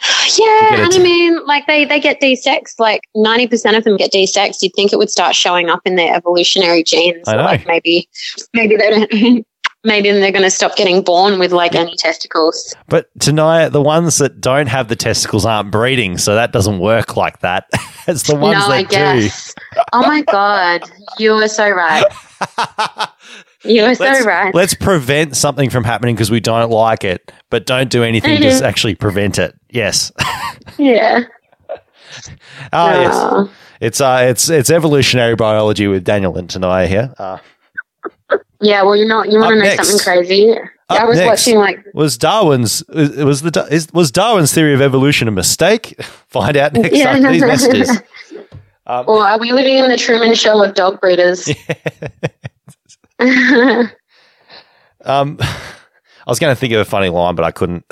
[0.38, 0.94] Yeah, and.
[0.94, 2.78] I mean like they they get desexed.
[2.78, 4.62] Like ninety percent of them get desexed.
[4.62, 7.28] You'd think it would start showing up in their evolutionary genes.
[7.28, 7.42] I know.
[7.42, 8.08] Like maybe
[8.54, 9.46] maybe they don't.
[9.84, 12.74] Maybe then they're going to stop getting born with like any testicles.
[12.88, 17.16] But Tanaya, the ones that don't have the testicles aren't breeding, so that doesn't work
[17.16, 17.68] like that.
[18.06, 19.54] it's the ones no, that I guess.
[19.92, 20.82] Oh my god,
[21.18, 22.04] you are so right.
[23.64, 24.54] You are so let's, right.
[24.54, 28.58] let's prevent something from happening because we don't like it, but don't do anything Mm-hmm.
[28.58, 29.54] to actually prevent it.
[29.70, 30.10] Yes.
[30.78, 31.24] yeah.
[32.72, 33.50] Oh, yes.
[33.80, 37.14] It's uh, it's it's evolutionary biology with Daniel and Tanaya here.
[37.18, 37.38] Uh,
[38.60, 39.88] Yeah, well, you know, you want to know next.
[39.88, 40.54] something crazy?
[40.88, 45.30] I was watching like was Darwin's was the is, was Darwin's theory of evolution a
[45.30, 46.00] mistake?
[46.28, 47.10] Find out next Yeah.
[47.10, 48.02] after these messages.
[48.84, 51.48] Um, Or are we living in the Truman Show of dog breeders?
[55.04, 55.46] um, I
[56.26, 57.84] was going to think of a funny line, but I couldn't.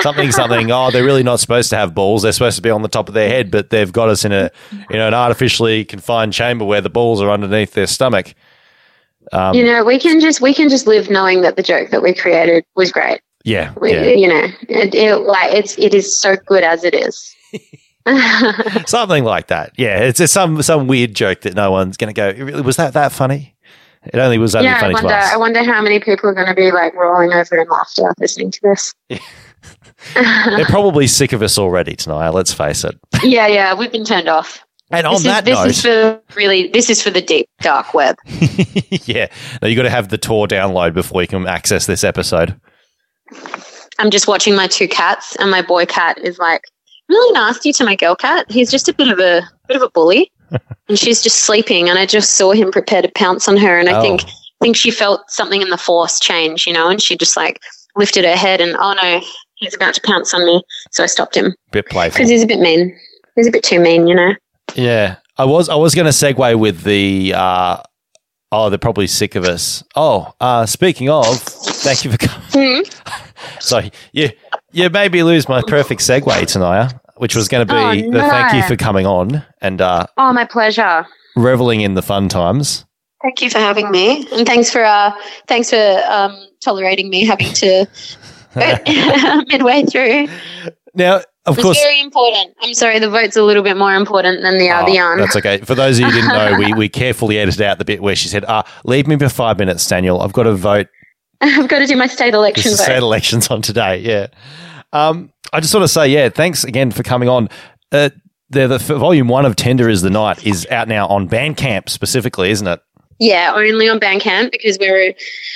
[0.00, 0.70] Something something.
[0.72, 2.22] Oh, they're really not supposed to have balls.
[2.22, 4.32] They're supposed to be on the top of their head, but they've got us in
[4.32, 4.50] a
[4.90, 8.34] you know an artificially confined chamber where the balls are underneath their stomach.
[9.32, 12.02] Um, you know, we can just we can just live knowing that the joke that
[12.02, 13.20] we created was great.
[13.44, 16.94] yeah, We, yeah, You know, it, it, like it's it is so good as it
[16.94, 17.34] is.
[18.86, 19.72] something like that.
[19.78, 22.44] Yeah, it's just some some weird joke that no one's going to go.
[22.44, 23.54] Really, was that that funny?
[24.04, 25.08] It only was only yeah, I funny wonder.
[25.10, 25.32] to us.
[25.32, 28.50] I wonder how many people are going to be like rolling over in laughter listening
[28.50, 28.94] to this.
[30.14, 32.30] They're probably sick of us already tonight.
[32.30, 32.98] Let's face it.
[33.22, 34.64] yeah, yeah, we've been turned off.
[34.92, 37.48] And on this that is, note, this is for really this is for the deep
[37.60, 38.16] dark web.
[39.06, 39.28] yeah,
[39.60, 42.58] no, you got to have the Tor download before you can access this episode.
[43.98, 46.62] I'm just watching my two cats, and my boy cat is like
[47.08, 48.46] really nasty to my girl cat.
[48.50, 50.30] He's just a bit of a bit of a bully,
[50.88, 51.88] and she's just sleeping.
[51.88, 54.02] And I just saw him prepare to pounce on her, and I Oh.
[54.02, 54.22] think
[54.60, 57.60] think she felt something in the force change, you know, and she just like
[57.96, 59.20] lifted her head, and oh no,
[59.56, 60.62] he's about to pounce on me.
[60.90, 62.16] So I stopped him Bit playful.
[62.16, 62.96] because he's a bit mean.
[63.36, 64.34] He's a bit too mean, you know.
[64.74, 67.34] Yeah, I was I was going to segue with the.
[67.34, 67.76] Uh,
[68.50, 69.82] oh, they're probably sick of us.
[69.96, 72.84] Oh, uh, speaking of, thank you for coming.
[73.60, 73.80] so
[74.12, 74.30] you
[74.72, 78.20] you made me lose my perfect segue, Tanaya, which was going to be Oh, the
[78.20, 81.06] thank you for coming on and uh, Oh, my pleasure.
[81.36, 82.84] reveling in the fun times.
[83.22, 85.12] Thank you for having me, and thanks for uh,
[85.46, 87.86] thanks for um, tolerating me having to
[89.48, 90.26] midway through.
[90.94, 91.16] Now,
[91.46, 92.54] of It's course, very important.
[92.62, 95.18] I'm sorry, the vote's a little bit more important than the Oh, yarn.
[95.18, 95.58] That's okay.
[95.58, 98.14] For those of you who didn't know, we, we carefully edited out the bit where
[98.14, 100.20] she said, uh, leave me for five minutes, Daniel.
[100.20, 100.86] I've got to vote.
[101.40, 102.78] I've got to do my state election vote.
[102.78, 103.98] state elections on today.
[103.98, 104.28] Yeah.
[104.92, 107.48] Um, I just want to say, yeah, thanks again for coming on.
[107.90, 108.10] Uh,
[108.50, 112.50] the, the volume one of Tender is the Night is out now on Bandcamp specifically,
[112.50, 112.80] isn't it?
[113.18, 115.14] Yeah, only on Bandcamp because we're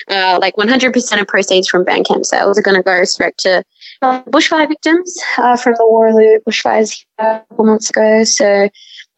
[0.08, 3.62] uh, like 100% of proceeds from Bandcamp sales are going to go straight to
[4.02, 8.24] uh, bushfire victims uh, from the Wooroloo bushfires a couple months ago.
[8.24, 8.68] So,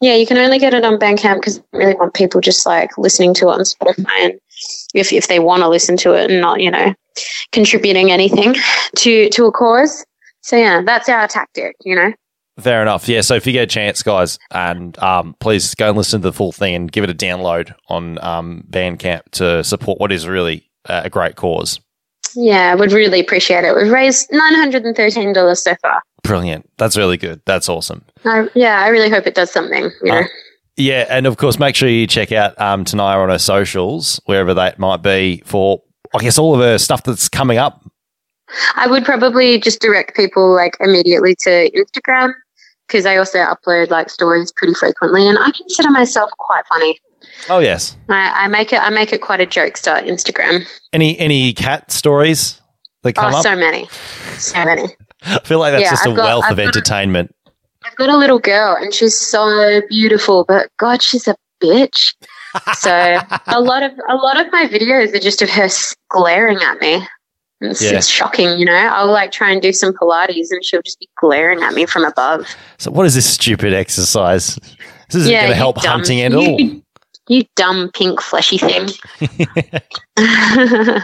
[0.01, 2.97] yeah, you can only get it on Bandcamp because I really want people just like
[2.97, 4.39] listening to it on Spotify and
[4.93, 6.93] if, if they want to listen to it and not, you know,
[7.51, 8.55] contributing anything
[8.97, 10.05] to, to a cause.
[10.41, 12.13] So, yeah, that's our tactic, you know.
[12.59, 13.07] Fair enough.
[13.07, 13.21] Yeah.
[13.21, 16.33] So if you get a chance, guys, and um, please go and listen to the
[16.33, 20.69] full thing and give it a download on um, Bandcamp to support what is really
[20.85, 21.79] uh, a great cause.
[22.35, 23.75] Yeah, I would really appreciate it.
[23.75, 26.01] We've raised $913 so far.
[26.23, 26.69] Brilliant.
[26.77, 27.41] That's really good.
[27.45, 28.03] That's awesome.
[28.25, 30.19] I, yeah, I really hope it does something, you know.
[30.19, 30.27] Uh,
[30.75, 34.53] Yeah, and of course, make sure you check out um, Tanaya on her socials, wherever
[34.53, 35.81] that might be, for
[36.15, 37.83] I guess all of her stuff that's coming up.
[38.75, 42.33] I would probably just direct people like immediately to Instagram
[42.87, 46.97] because I also upload like stories pretty frequently, and I consider myself quite funny.
[47.49, 47.95] Oh yes.
[48.09, 50.65] I, I make it I make it quite a jokester Instagram.
[50.93, 52.59] Any any cat stories
[53.03, 53.43] that come oh, up?
[53.43, 53.87] so many,
[54.37, 54.83] so many.
[55.23, 57.33] I feel like that's Yeah, just a I've got- wealth I've of entertainment.
[57.85, 62.13] I've got a little girl, and she's so beautiful, but God, she's a bitch.
[62.75, 62.91] So
[63.47, 65.69] a lot of a lot of my videos are just of her
[66.09, 67.01] glaring at me.
[67.61, 67.97] It's, Yeah.
[67.97, 68.73] it's shocking, you know.
[68.73, 72.03] I'll like try and do some Pilates, and she'll just be glaring at me from
[72.05, 72.47] above.
[72.77, 74.55] So what is this stupid exercise?
[75.09, 76.59] This isn't going to help dumb- hunting at all.
[76.59, 76.83] You,
[77.29, 78.89] you dumb pink fleshy thing.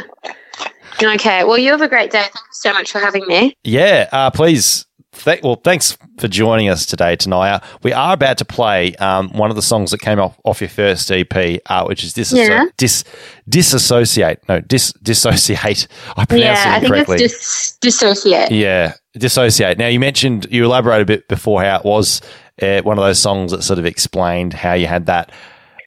[1.04, 2.22] okay, well, you have a great day.
[2.22, 3.56] Thank you so much for having me.
[3.64, 4.86] Yeah, uh, please.
[5.14, 7.64] Th- well, thanks for joining us today, Tanaya.
[7.84, 10.70] We are about to play um, one of the songs that came off, off your
[10.70, 12.66] first EP, uh, which is disasso- Yeah.
[12.76, 13.06] dis-
[13.48, 14.40] disassociate.
[14.50, 15.88] No, dis- dissociate.
[16.18, 18.52] I pronounced yeah, I think it's dis- dissociate.
[18.52, 19.78] yeah, dissociate.
[19.78, 22.20] Now, you mentioned, you elaborated a bit before how it was
[22.62, 25.32] uh, one of those songs that sort of explained how you had that,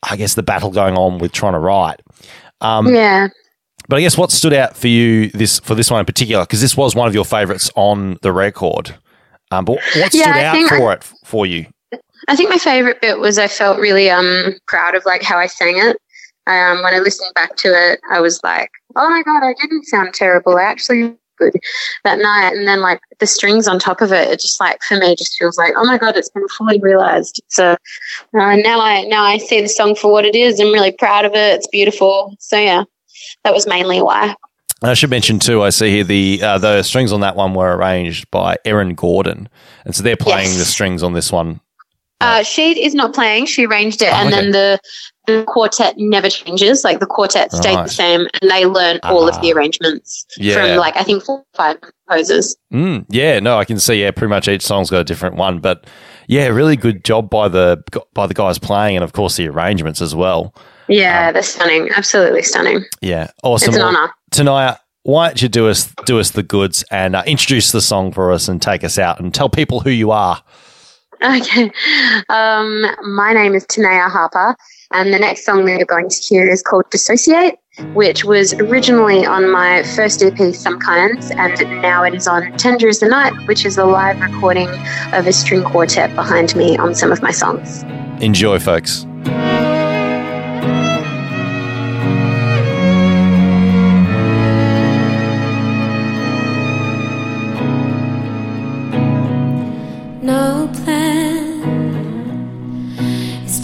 [0.02, 2.00] I guess, the battle going on with trying to write.
[2.60, 3.28] Um, Yeah.
[3.88, 6.60] But I guess what stood out for you this for this one in particular, because
[6.60, 8.94] this was one of your favourites on the record.
[9.50, 11.66] Um, but what stood Yeah, out for it for you?
[12.28, 15.46] I think my favorite bit was I felt really um proud of like how I
[15.46, 15.96] sang it.
[16.46, 19.84] Um, when I listened back to it, I was like, "Oh my god, I didn't
[19.86, 20.56] sound terrible.
[20.58, 21.54] I actually good
[22.04, 24.96] that night." And then like the strings on top of it, it just like for
[24.98, 29.04] me just feels like, "Oh my god, it's been fully realized." So uh, now I
[29.04, 30.60] now I see the song for what it is.
[30.60, 31.56] I'm really proud of it.
[31.56, 32.34] It's beautiful.
[32.40, 32.84] So yeah,
[33.44, 34.34] that was mainly why.
[34.82, 35.62] I should mention too.
[35.62, 39.48] I see here the uh, the strings on that one were arranged by Erin Gordon,
[39.84, 40.58] and so they're playing Yes.
[40.58, 41.60] the strings on this one.
[42.20, 43.46] Uh, she is not playing.
[43.46, 44.36] She arranged it, Oh, and okay.
[44.42, 44.78] then the
[45.28, 46.82] the quartet never changes.
[46.82, 47.84] Like the quartet stayed Right.
[47.86, 49.28] the same, and they learn all Ah.
[49.28, 50.54] of the arrangements Yeah.
[50.54, 52.56] from like I think four or five composers.
[52.72, 54.02] Mm, yeah, no, I can see.
[54.02, 55.86] Yeah, pretty much each song's got a different one, but
[56.26, 57.82] yeah, really good job by the
[58.14, 60.54] by the guys playing, and of course the arrangements as well.
[60.88, 61.90] Yeah, they're stunning.
[61.94, 62.84] Absolutely stunning.
[63.02, 63.68] Yeah, awesome.
[63.68, 64.10] It's an honor.
[64.32, 68.10] Tanaya, why don't you do us do us the goods and uh, introduce the song
[68.12, 70.42] for us and take us out and tell people who you are.
[71.22, 71.70] Okay.
[72.28, 74.54] Um, my name is Tanaya Harper,
[74.92, 77.58] and the next song that you're going to hear is called Dissociate,
[77.94, 82.88] which was originally on my first EP, Some Kinds, and now it is on Tender
[82.88, 84.68] is the Night, which is a live recording
[85.12, 87.82] of a string quartet behind me on some of my songs.
[88.22, 89.06] Enjoy, folks.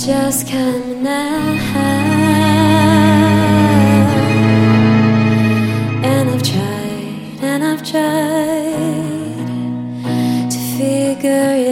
[0.04, 1.54] Just coming now
[6.04, 8.04] And I've tried, and I've tried
[10.50, 11.63] to figure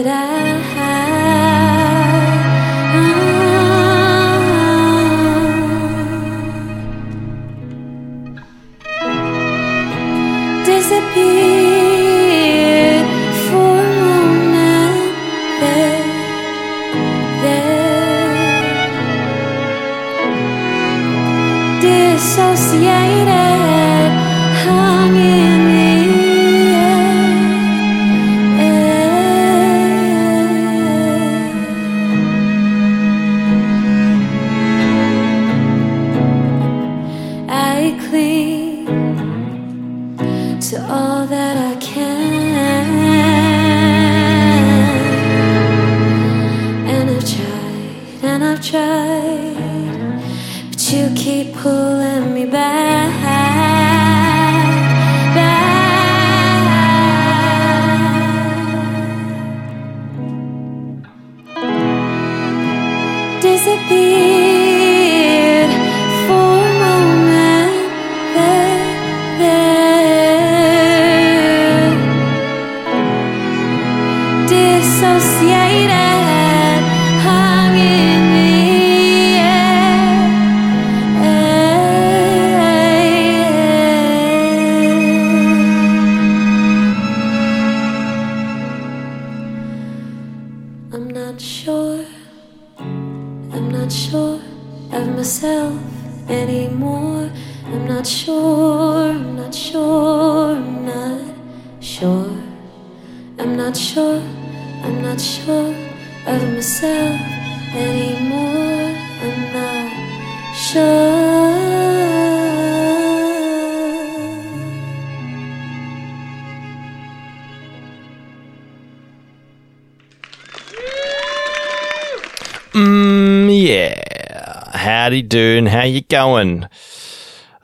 [126.13, 126.63] going?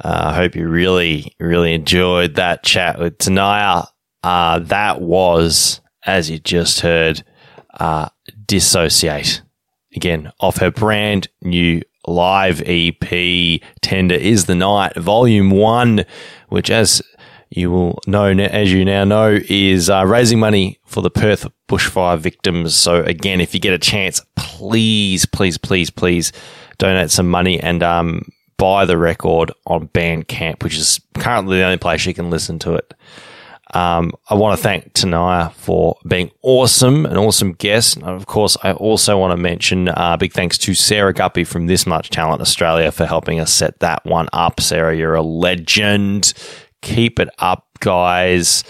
[0.04, 3.86] Uh, I hope you really, really enjoyed that chat with Tanaya.
[4.24, 7.24] Uh, that was, as you just heard,
[7.80, 8.10] uh,
[8.47, 9.43] Dissociate.
[9.95, 16.04] Again, off her brand new live EP, Tender is the Night, Volume 1,
[16.47, 17.04] which, as
[17.52, 22.18] you will know, as you now know, is uh, raising money for the Perth bushfire
[22.18, 22.74] victims.
[22.74, 26.32] So, again, if you get a chance, please, please, please, please
[26.80, 28.24] donate some money and um,
[28.60, 32.76] buy the record on Bandcamp, which is currently the only place you can listen to
[32.76, 32.93] it.
[33.74, 37.97] Um, I want to thank Tanaya for being awesome, an awesome guest.
[37.97, 41.68] And of course, I also want to mention uh, big thanks to Sarah Guppy from
[41.68, 44.60] This Much Talent Australia for helping us set that one up.
[44.60, 46.34] Sarah, you're a legend.
[46.82, 48.64] Keep it up, guys.